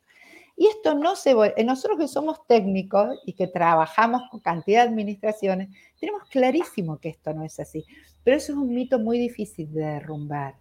Y 0.60 0.66
esto 0.66 0.94
no 0.96 1.14
se... 1.14 1.36
Nosotros 1.64 1.98
que 2.00 2.08
somos 2.08 2.44
técnicos 2.48 3.16
y 3.24 3.34
que 3.34 3.46
trabajamos 3.46 4.22
con 4.28 4.40
cantidad 4.40 4.82
de 4.82 4.88
administraciones, 4.88 5.68
tenemos 6.00 6.24
clarísimo 6.28 6.98
que 6.98 7.10
esto 7.10 7.32
no 7.32 7.44
es 7.44 7.60
así. 7.60 7.84
Pero 8.24 8.36
eso 8.36 8.52
es 8.52 8.58
un 8.58 8.74
mito 8.74 8.98
muy 8.98 9.20
difícil 9.20 9.72
de 9.72 9.82
derrumbar. 9.82 10.56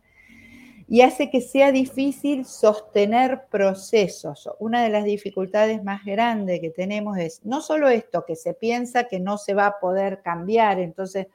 Y 0.88 1.02
hace 1.02 1.32
que 1.32 1.42
sea 1.42 1.72
difícil 1.72 2.46
sostener 2.46 3.48
procesos. 3.50 4.48
Una 4.60 4.84
de 4.84 4.90
las 4.90 5.04
dificultades 5.04 5.84
más 5.84 6.06
grandes 6.06 6.62
que 6.62 6.70
tenemos 6.70 7.18
es 7.18 7.44
no 7.44 7.62
solo 7.62 7.90
esto, 7.90 8.24
que 8.24 8.36
se 8.36 8.54
piensa 8.54 9.06
que 9.06 9.20
no 9.20 9.40
se 9.40 9.56
va 9.56 9.66
a 9.66 9.80
poder 9.80 10.22
cambiar, 10.22 10.80
entonces 10.80 11.26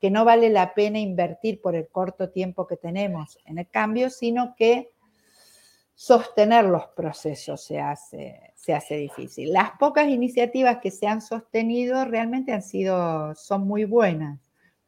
que 0.00 0.10
no 0.10 0.24
vale 0.24 0.50
la 0.50 0.74
pena 0.74 0.98
invertir 0.98 1.60
por 1.60 1.76
el 1.76 1.86
corto 1.86 2.30
tiempo 2.30 2.66
que 2.66 2.76
tenemos 2.76 3.38
en 3.44 3.58
el 3.58 3.68
cambio, 3.68 4.10
sino 4.10 4.56
que 4.56 4.90
sostener 6.00 6.64
los 6.64 6.86
procesos 6.94 7.60
se 7.60 7.80
hace, 7.80 8.52
se 8.54 8.72
hace 8.72 8.94
difícil. 8.96 9.52
Las 9.52 9.72
pocas 9.80 10.06
iniciativas 10.06 10.78
que 10.78 10.92
se 10.92 11.08
han 11.08 11.20
sostenido 11.20 12.04
realmente 12.04 12.52
han 12.52 12.62
sido, 12.62 13.34
son 13.34 13.66
muy 13.66 13.84
buenas. 13.84 14.38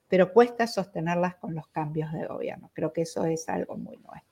pero 0.08 0.32
cuesta 0.32 0.66
sostenerlas 0.68 1.36
con 1.36 1.54
los 1.54 1.68
cambios 1.68 2.12
de 2.12 2.26
gobierno. 2.26 2.70
Creo 2.74 2.92
que 2.92 3.02
eso 3.02 3.24
es 3.24 3.48
algo 3.48 3.76
muy 3.76 3.96
nuevo. 3.96 4.29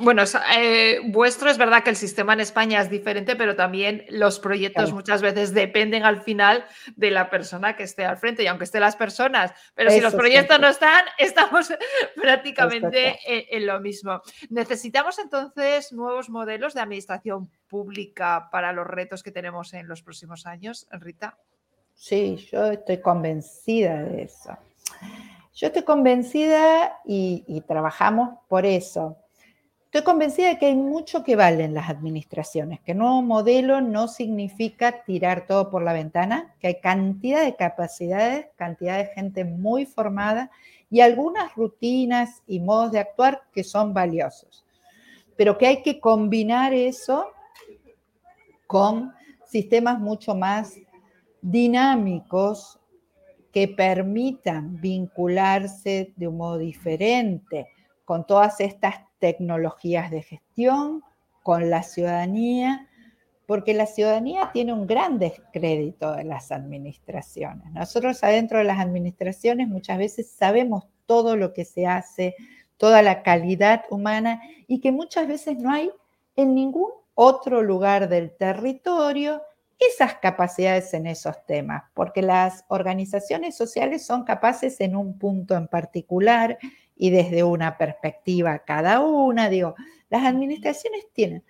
Bueno, 0.00 0.22
eh, 0.56 1.00
vuestro 1.04 1.50
es 1.50 1.58
verdad 1.58 1.82
que 1.82 1.90
el 1.90 1.96
sistema 1.96 2.32
en 2.32 2.40
España 2.40 2.80
es 2.80 2.90
diferente, 2.90 3.36
pero 3.36 3.56
también 3.56 4.04
los 4.08 4.38
proyectos 4.38 4.92
muchas 4.92 5.22
veces 5.22 5.52
dependen 5.52 6.04
al 6.04 6.22
final 6.22 6.64
de 6.96 7.10
la 7.10 7.30
persona 7.30 7.76
que 7.76 7.82
esté 7.82 8.04
al 8.04 8.16
frente 8.16 8.42
y 8.42 8.46
aunque 8.46 8.64
estén 8.64 8.80
las 8.80 8.96
personas, 8.96 9.52
pero 9.74 9.90
si 9.90 10.00
los 10.00 10.14
proyectos 10.14 10.58
no 10.60 10.68
están, 10.68 11.04
estamos 11.18 11.72
prácticamente 12.16 13.18
en, 13.26 13.66
lo 13.66 13.80
mismo. 13.80 14.22
Necesitamos 14.50 15.18
entonces 15.18 15.92
nuevos 15.92 16.30
modelos 16.30 16.74
de 16.74 16.80
administración 16.80 17.50
pública 17.68 18.48
para 18.50 18.72
los 18.72 18.86
retos 18.86 19.22
que 19.22 19.30
tenemos 19.30 19.74
en 19.74 19.88
los 19.88 20.02
próximos 20.02 20.46
años, 20.46 20.86
Rita. 20.90 21.36
Sí, 21.94 22.48
yo 22.50 22.66
estoy 22.72 22.98
convencida 22.98 24.02
de 24.02 24.22
eso. 24.24 24.56
Yo 25.54 25.68
estoy 25.68 25.84
convencida 25.84 26.98
y, 27.04 27.62
trabajamos 27.68 28.38
por 28.48 28.66
eso. 28.66 29.16
Estoy 29.84 30.02
convencida 30.02 30.48
de 30.48 30.58
que 30.58 30.66
hay 30.66 30.74
mucho 30.74 31.22
que 31.22 31.36
vale 31.36 31.62
en 31.62 31.74
las 31.74 31.88
administraciones, 31.88 32.80
que 32.80 32.92
nuevo 32.92 33.22
modelo 33.22 33.80
no 33.80 34.08
significa 34.08 35.04
tirar 35.04 35.46
todo 35.46 35.70
por 35.70 35.84
la 35.84 35.92
ventana, 35.92 36.52
que 36.58 36.66
hay 36.66 36.80
cantidad 36.80 37.44
de 37.44 37.54
capacidades, 37.54 38.48
cantidad 38.56 38.98
de 38.98 39.06
gente 39.14 39.44
muy 39.44 39.86
formada 39.86 40.50
y 40.90 41.00
algunas 41.00 41.54
rutinas 41.54 42.42
y 42.48 42.58
modos 42.58 42.90
de 42.90 42.98
actuar 42.98 43.42
que 43.52 43.62
son 43.62 43.94
valiosos, 43.94 44.64
pero 45.36 45.56
que 45.56 45.68
hay 45.68 45.82
que 45.82 46.00
combinar 46.00 46.74
eso 46.74 47.28
con 48.66 49.12
sistemas 49.46 50.00
mucho 50.00 50.34
más 50.34 50.74
dinámicos 51.40 52.80
que 53.54 53.68
permitan 53.68 54.80
vincularse 54.80 56.12
de 56.16 56.26
un 56.26 56.38
modo 56.38 56.58
diferente 56.58 57.68
con 58.04 58.26
todas 58.26 58.58
estas 58.58 58.96
tecnologías 59.20 60.10
de 60.10 60.22
gestión, 60.22 61.02
con 61.44 61.70
la 61.70 61.84
ciudadanía, 61.84 62.88
porque 63.46 63.72
la 63.72 63.86
ciudadanía 63.86 64.50
tiene 64.52 64.72
un 64.72 64.88
gran 64.88 65.20
descrédito 65.20 66.16
de 66.16 66.24
las 66.24 66.50
administraciones. 66.50 67.70
Nosotros 67.72 68.24
adentro 68.24 68.58
de 68.58 68.64
las 68.64 68.80
administraciones 68.80 69.68
muchas 69.68 69.98
veces 69.98 70.28
sabemos 70.32 70.88
todo 71.06 71.36
lo 71.36 71.52
que 71.52 71.64
se 71.64 71.86
hace, 71.86 72.34
toda 72.76 73.02
la 73.02 73.22
calidad 73.22 73.84
humana 73.88 74.42
y 74.66 74.80
que 74.80 74.90
muchas 74.90 75.28
veces 75.28 75.58
no 75.58 75.70
hay 75.70 75.92
en 76.34 76.56
ningún 76.56 76.90
otro 77.14 77.62
lugar 77.62 78.08
del 78.08 78.32
territorio 78.36 79.42
esas 79.92 80.14
capacidades 80.16 80.94
en 80.94 81.06
esos 81.06 81.44
temas, 81.46 81.84
porque 81.94 82.22
las 82.22 82.64
organizaciones 82.68 83.56
sociales 83.56 84.04
son 84.06 84.24
capaces 84.24 84.80
en 84.80 84.96
un 84.96 85.18
punto 85.18 85.54
en 85.56 85.68
particular 85.68 86.58
y 86.96 87.10
desde 87.10 87.42
una 87.44 87.76
perspectiva 87.76 88.60
cada 88.60 89.00
una, 89.00 89.48
digo, 89.48 89.74
las 90.10 90.24
administraciones 90.24 91.06
tienen, 91.12 91.44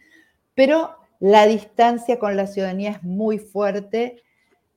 pero 0.55 0.97
la 1.20 1.47
distancia 1.47 2.18
con 2.18 2.37
la 2.37 2.47
ciudadanía 2.47 2.92
es 2.92 3.03
muy 3.03 3.38
fuerte 3.38 4.23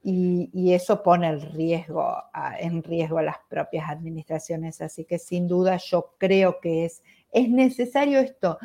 y, 0.03 0.71
eso 0.73 1.03
pone 1.03 1.27
el 1.27 1.41
riesgo 1.41 2.15
en 2.59 2.81
riesgo 2.81 3.17
a 3.17 3.23
las 3.23 3.37
propias 3.49 3.89
administraciones, 3.89 4.79
así 4.81 5.03
que 5.03 5.19
sin 5.19 5.47
duda 5.47 5.77
yo 5.77 6.13
creo 6.17 6.61
que 6.61 6.85
es, 6.85 7.03
es 7.33 7.49
necesario 7.49 8.19
esto. 8.19 8.57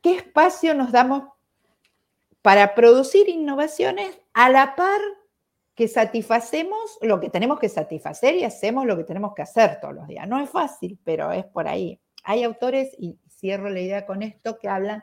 ¿Qué 0.00 0.14
espacio 0.14 0.74
nos 0.74 0.92
damos 0.92 1.24
para 2.42 2.74
producir 2.74 3.28
innovaciones 3.28 4.20
a 4.34 4.50
la 4.50 4.74
par 4.74 5.00
que 5.74 5.88
satisfacemos 5.88 6.98
lo 7.00 7.20
que 7.20 7.30
tenemos 7.30 7.58
que 7.58 7.68
satisfacer 7.68 8.34
y 8.34 8.44
hacemos 8.44 8.84
lo 8.84 8.96
que 8.96 9.04
tenemos 9.04 9.32
que 9.34 9.42
hacer 9.42 9.78
todos 9.80 9.94
los 9.94 10.06
días. 10.06 10.28
No 10.28 10.38
es 10.38 10.50
fácil, 10.50 10.98
pero 11.02 11.32
es 11.32 11.44
por 11.46 11.66
ahí. 11.66 11.98
Hay 12.24 12.44
autores, 12.44 12.94
y 12.98 13.18
cierro 13.28 13.70
la 13.70 13.80
idea 13.80 14.06
con 14.06 14.22
esto, 14.22 14.58
que 14.58 14.68
hablan 14.68 15.02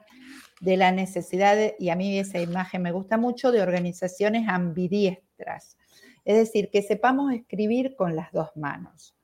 de 0.61 0.77
la 0.77 0.91
necesidad, 0.91 1.57
y 1.79 1.89
a 1.89 1.95
mí 1.95 2.19
esa 2.19 2.39
imagen 2.39 2.81
me 2.81 2.91
gusta 2.91 3.17
mucho, 3.17 3.51
de 3.51 3.61
organizaciones 3.61 4.47
ambidiestras. 4.47 5.77
Es 6.23 6.37
decir, 6.37 6.69
que 6.69 6.81
sepamos 6.81 7.33
escribir 7.33 7.95
con 7.95 8.15
las 8.15 8.31
dos 8.31 8.49
manos. 8.55 9.15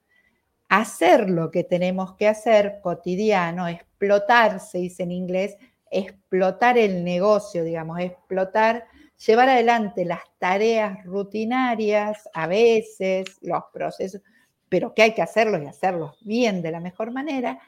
Hacer 0.67 1.30
lo 1.30 1.51
que 1.51 1.63
tenemos 1.63 2.15
que 2.15 2.28
hacer 2.28 2.80
cotidiano, 2.82 3.67
explotar, 3.67 4.60
se 4.60 4.80
dice 4.80 5.04
en 5.04 5.12
inglés, 5.12 5.58
explotar 5.91 6.78
el 6.78 7.04
negocio, 7.04 7.63
digamos, 7.63 8.00
explotar, 8.00 8.88
llevar 9.26 9.50
adelante 9.50 10.06
las 10.06 10.21
tareas 10.39 11.04
rutinarias, 11.06 12.30
a 12.34 12.48
veces 12.48 13.26
los 13.41 13.63
procesos, 13.74 14.21
pero 14.69 14.93
que 14.93 15.04
hay 15.04 15.13
que 15.13 15.21
hacerlos 15.21 15.62
y 15.62 15.67
hacerlos 15.67 16.17
bien 16.21 16.62
de 16.62 16.71
la 16.71 16.80
mejor 16.80 17.12
manera, 17.12 17.60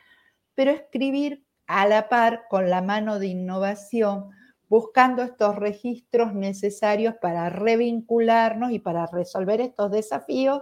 pero 0.55 0.71
escribir 0.71 1.45
a 1.67 1.87
la 1.87 2.09
par 2.09 2.45
con 2.49 2.69
la 2.69 2.81
mano 2.81 3.19
de 3.19 3.27
innovación, 3.27 4.31
buscando 4.69 5.23
estos 5.23 5.55
registros 5.55 6.33
necesarios 6.33 7.15
para 7.21 7.49
revincularnos 7.49 8.71
y 8.71 8.79
para 8.79 9.05
resolver 9.05 9.61
estos 9.61 9.91
desafíos 9.91 10.61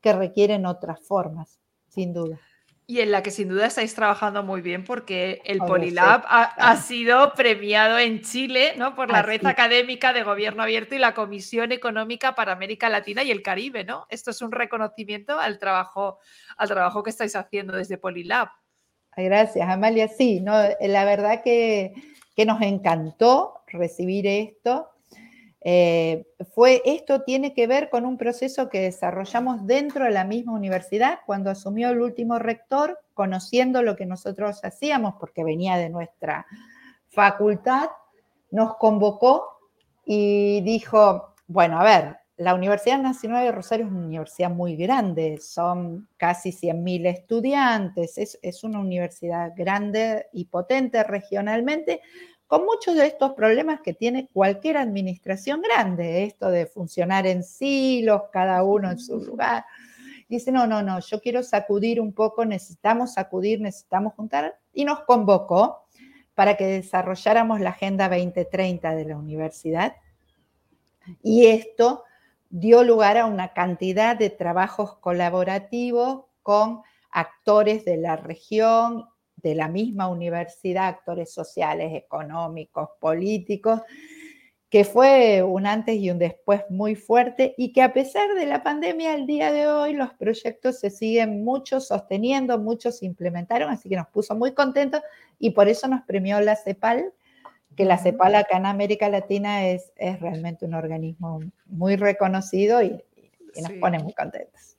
que 0.00 0.12
requieren 0.12 0.66
otras 0.66 1.00
formas, 1.06 1.60
sin 1.88 2.12
duda 2.12 2.38
y 2.90 3.00
en 3.00 3.12
la 3.12 3.22
que 3.22 3.30
sin 3.30 3.48
duda 3.48 3.66
estáis 3.66 3.94
trabajando 3.94 4.42
muy 4.42 4.62
bien 4.62 4.82
porque 4.82 5.40
el 5.44 5.58
Polilab 5.58 6.24
ha, 6.26 6.76
sido 6.76 7.32
premiado 7.34 7.96
en 8.00 8.20
Chile 8.20 8.72
¿no? 8.76 8.96
por 8.96 9.12
la 9.12 9.22
Red 9.22 9.46
Académica 9.46 10.12
de 10.12 10.24
Gobierno 10.24 10.64
Abierto 10.64 10.96
y 10.96 10.98
la 10.98 11.14
Comisión 11.14 11.70
Económica 11.70 12.34
para 12.34 12.50
América 12.50 12.88
Latina 12.88 13.22
y 13.22 13.30
el 13.30 13.42
Caribe. 13.42 13.84
¿no? 13.84 14.06
Esto 14.10 14.32
es 14.32 14.42
un 14.42 14.50
reconocimiento 14.50 15.38
al 15.38 15.60
trabajo, 15.60 16.18
al 16.56 16.66
trabajo 16.66 17.04
que 17.04 17.10
estáis 17.10 17.36
haciendo 17.36 17.76
desde 17.76 17.96
Polilab. 17.96 18.48
Gracias, 19.16 19.68
Amalia. 19.68 20.08
Sí, 20.08 20.40
no, 20.40 20.54
la 20.80 21.04
verdad 21.04 21.44
que, 21.44 21.92
que 22.34 22.44
nos 22.44 22.60
encantó 22.60 23.62
recibir 23.68 24.26
esto. 24.26 24.90
Eh, 25.62 26.26
fue, 26.54 26.80
esto 26.86 27.22
tiene 27.22 27.52
que 27.52 27.66
ver 27.66 27.90
con 27.90 28.06
un 28.06 28.16
proceso 28.16 28.70
que 28.70 28.80
desarrollamos 28.80 29.66
dentro 29.66 30.04
de 30.04 30.10
la 30.10 30.24
misma 30.24 30.54
universidad 30.54 31.20
cuando 31.26 31.50
asumió 31.50 31.90
el 31.90 32.00
último 32.00 32.38
rector, 32.38 32.98
conociendo 33.14 33.82
lo 33.82 33.96
que 33.96 34.06
nosotros 34.06 34.64
hacíamos, 34.64 35.14
porque 35.20 35.44
venía 35.44 35.76
de 35.76 35.90
nuestra 35.90 36.46
facultad, 37.08 37.90
nos 38.50 38.76
convocó 38.76 39.58
y 40.04 40.62
dijo, 40.62 41.34
bueno, 41.46 41.78
a 41.78 41.84
ver, 41.84 42.16
la 42.40 42.54
Universidad 42.54 42.98
Nacional 42.98 43.44
de 43.44 43.52
Rosario 43.52 43.84
es 43.84 43.92
una 43.92 44.06
universidad 44.06 44.50
muy 44.50 44.74
grande, 44.74 45.38
son 45.42 46.08
casi 46.16 46.52
100.000 46.52 47.06
estudiantes, 47.06 48.16
es, 48.16 48.38
es 48.40 48.64
una 48.64 48.80
universidad 48.80 49.52
grande 49.54 50.26
y 50.32 50.46
potente 50.46 51.02
regionalmente, 51.04 52.00
con 52.50 52.64
muchos 52.64 52.96
de 52.96 53.06
estos 53.06 53.34
problemas 53.34 53.80
que 53.80 53.94
tiene 53.94 54.26
cualquier 54.26 54.76
administración 54.76 55.62
grande, 55.62 56.24
esto 56.24 56.50
de 56.50 56.66
funcionar 56.66 57.24
en 57.28 57.44
silos, 57.44 58.22
cada 58.32 58.64
uno 58.64 58.90
en 58.90 58.98
su 58.98 59.18
lugar. 59.20 59.64
Dice, 60.28 60.50
no, 60.50 60.66
no, 60.66 60.82
no, 60.82 60.98
yo 60.98 61.20
quiero 61.20 61.44
sacudir 61.44 62.00
un 62.00 62.12
poco, 62.12 62.44
necesitamos 62.44 63.12
sacudir, 63.12 63.60
necesitamos 63.60 64.14
juntar, 64.14 64.58
y 64.72 64.84
nos 64.84 65.02
convocó 65.02 65.86
para 66.34 66.56
que 66.56 66.66
desarrolláramos 66.66 67.60
la 67.60 67.70
Agenda 67.70 68.08
2030 68.08 68.96
de 68.96 69.04
la 69.04 69.16
universidad. 69.16 69.94
Y 71.22 71.46
esto 71.46 72.02
dio 72.48 72.82
lugar 72.82 73.16
a 73.16 73.26
una 73.26 73.52
cantidad 73.52 74.16
de 74.16 74.28
trabajos 74.28 74.96
colaborativos 74.96 76.24
con 76.42 76.82
actores 77.12 77.84
de 77.84 77.96
la 77.96 78.16
región 78.16 79.06
de 79.42 79.54
la 79.54 79.68
misma 79.68 80.08
universidad, 80.08 80.88
actores 80.88 81.32
sociales, 81.32 81.92
económicos, 81.94 82.90
políticos, 82.98 83.80
que 84.70 84.84
fue 84.84 85.42
un 85.42 85.66
antes 85.66 85.96
y 85.96 86.10
un 86.10 86.18
después 86.18 86.62
muy 86.70 86.94
fuerte 86.94 87.54
y 87.58 87.72
que 87.72 87.82
a 87.82 87.92
pesar 87.92 88.34
de 88.34 88.46
la 88.46 88.62
pandemia 88.62 89.12
al 89.12 89.26
día 89.26 89.50
de 89.50 89.66
hoy 89.66 89.94
los 89.94 90.14
proyectos 90.14 90.78
se 90.78 90.90
siguen 90.90 91.42
muchos 91.44 91.88
sosteniendo, 91.88 92.56
muchos 92.56 92.98
se 92.98 93.06
implementaron, 93.06 93.68
así 93.68 93.88
que 93.88 93.96
nos 93.96 94.06
puso 94.06 94.36
muy 94.36 94.52
contentos 94.52 95.02
y 95.40 95.50
por 95.50 95.68
eso 95.68 95.88
nos 95.88 96.02
premió 96.02 96.40
la 96.40 96.54
CEPAL, 96.54 97.12
que 97.76 97.84
la 97.84 97.98
CEPAL 97.98 98.36
acá 98.36 98.58
en 98.58 98.66
América 98.66 99.08
Latina 99.08 99.66
es, 99.66 99.92
es 99.96 100.20
realmente 100.20 100.66
un 100.66 100.74
organismo 100.74 101.40
muy 101.66 101.96
reconocido 101.96 102.80
y, 102.80 103.02
nos 103.60 103.72
pone 103.80 103.98
muy 103.98 104.12
contentos. 104.12 104.76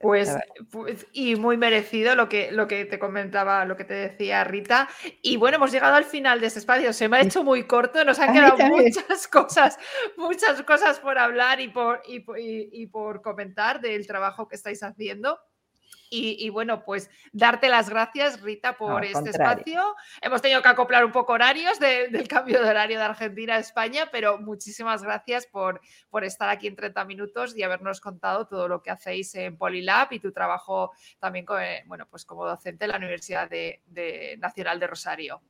Pues, 0.00 0.36
pues, 0.70 1.06
y 1.12 1.36
muy 1.36 1.56
merecido 1.56 2.14
lo 2.14 2.28
que, 2.28 2.50
lo 2.52 2.66
que 2.66 2.84
te 2.84 2.98
comentaba, 2.98 3.64
lo 3.64 3.76
que 3.76 3.84
te 3.84 3.94
decía 3.94 4.44
Rita. 4.44 4.88
Y 5.22 5.36
bueno, 5.36 5.56
hemos 5.56 5.72
llegado 5.72 5.94
al 5.94 6.04
final 6.04 6.40
de 6.40 6.46
este 6.48 6.58
espacio. 6.58 6.92
Se 6.92 7.08
me 7.08 7.18
ha 7.18 7.22
hecho 7.22 7.44
muy 7.44 7.64
corto, 7.64 8.04
nos 8.04 8.18
han 8.18 8.32
quedado 8.32 8.56
muchas 8.58 9.28
cosas, 9.28 9.78
muchas 10.16 10.62
cosas 10.62 10.98
por 11.00 11.18
hablar 11.18 11.60
y 11.60 11.68
por, 11.68 12.02
y, 12.06 12.86
por 12.86 13.22
comentar 13.22 13.80
del 13.80 14.06
trabajo 14.06 14.48
que 14.48 14.56
estáis 14.56 14.82
haciendo. 14.82 15.38
Y, 16.14 16.50
bueno, 16.50 16.84
pues 16.84 17.10
darte 17.32 17.70
las 17.70 17.88
gracias, 17.88 18.42
Rita, 18.42 18.76
por 18.76 19.02
este 19.02 19.30
espacio. 19.30 19.96
Hemos 20.20 20.42
tenido 20.42 20.60
que 20.60 20.68
acoplar 20.68 21.06
un 21.06 21.12
poco 21.12 21.32
horarios 21.32 21.80
del 21.80 22.28
cambio 22.28 22.62
de 22.62 22.68
horario 22.68 22.98
de 22.98 23.04
Argentina 23.04 23.54
a 23.54 23.58
España, 23.58 24.08
pero 24.12 24.38
muchísimas 24.38 25.02
gracias 25.02 25.46
por, 25.46 25.80
por 26.10 26.24
estar 26.24 26.50
aquí 26.50 26.66
en 26.66 26.76
30 26.76 27.04
minutos 27.06 27.56
y 27.56 27.62
habernos 27.62 28.00
contado 28.00 28.46
todo 28.46 28.68
lo 28.68 28.82
que 28.82 28.90
hacéis 28.90 29.34
en 29.36 29.56
Polilab 29.56 30.12
y 30.12 30.20
tu 30.20 30.32
trabajo 30.32 30.92
también 31.18 31.46
eh, 31.60 31.82
bueno, 31.86 32.06
pues 32.10 32.26
como 32.26 32.44
docente 32.44 32.84
en 32.84 32.90
la 32.90 32.98
Universidad 32.98 33.48
de 33.48 34.36
Nacional 34.38 34.78
de 34.78 34.86
Rosario. 34.86 35.40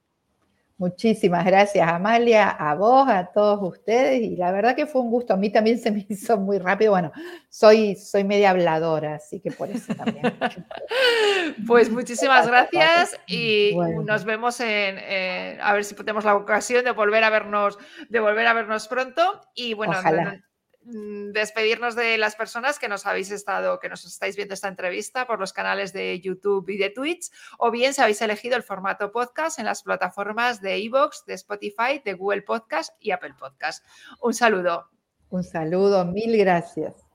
Muchísimas 0.79 1.45
gracias, 1.45 1.89
Amalia, 1.89 2.51
a 2.51 2.75
vos, 2.75 3.09
a 3.09 3.27
todos 3.27 3.61
ustedes. 3.63 4.23
Y 4.23 4.37
la 4.37 4.53
verdad 4.53 4.75
que 4.75 4.87
fue 4.87 5.01
un 5.01 5.11
gusto. 5.11 5.35
A 5.35 5.37
mí 5.37 5.51
también 5.51 5.79
se 5.79 5.91
me 5.91 6.05
hizo 6.09 6.37
muy 6.37 6.59
rápido. 6.59 6.93
Bueno, 6.93 7.13
soy, 7.49 7.97
soy 7.97 8.25
media 8.25 8.51
habladora, 8.51 9.17
así 9.17 9.41
que 9.41 9.51
por 9.51 9.71
eso 9.71 9.95
también. 9.95 10.23
pues 11.67 11.91
muchísimas 11.91 12.47
gracias 12.47 13.19
y 13.27 13.77
nos 14.05 14.25
vemos 14.25 14.61
en, 14.61 15.61
a 15.61 15.73
ver 15.73 15.85
si 15.85 15.95
tenemos 15.95 16.25
la 16.25 16.35
ocasión 16.35 16.85
de 16.85 16.91
volver 16.91 17.25
a 17.25 17.31
vernos, 17.31 17.79
de 18.09 18.21
volver 18.21 18.47
a 18.47 18.53
vernos 18.53 18.89
pronto. 18.89 19.41
Y 19.55 19.75
bueno, 19.75 19.93
Mm, 20.03 20.52
despedirnos 20.85 21.95
de 21.95 22.18
las 22.18 22.35
personas 22.35 22.79
que 22.79 22.88
nos 22.88 23.07
habéis 23.07 23.31
estado, 23.31 23.79
que 23.79 23.88
nos 23.88 24.05
estáis 24.05 24.37
viendo 24.37 24.55
esta 24.55 24.68
entrevista 24.68 25.27
por 25.27 25.38
los 25.38 25.53
canales 25.53 25.92
de 25.92 26.21
YouTube 26.21 26.68
y 26.68 26.79
de 26.79 26.90
Twitch, 26.90 27.31
o 27.59 27.71
bien 27.71 27.95
si 27.95 28.01
habéis 28.01 28.21
elegido 28.23 28.57
el 28.57 28.62
formato 28.62 29.12
podcast 29.12 29.59
en 29.59 29.66
las 29.66 29.83
plataformas 29.83 30.61
de 30.61 30.79
iVoox, 30.79 31.25
de 31.27 31.35
Spotify, 31.35 32.03
de 32.05 32.14
Google 32.14 32.42
Podcast 32.42 32.95
y 33.01 33.11
Apple 33.11 33.35
Podcast. 33.38 33.85
Un 34.21 34.35
saludo. 34.35 34.88
Un 35.31 35.45
saludo, 35.45 36.05
mil 36.05 36.37
gracias. 36.37 37.12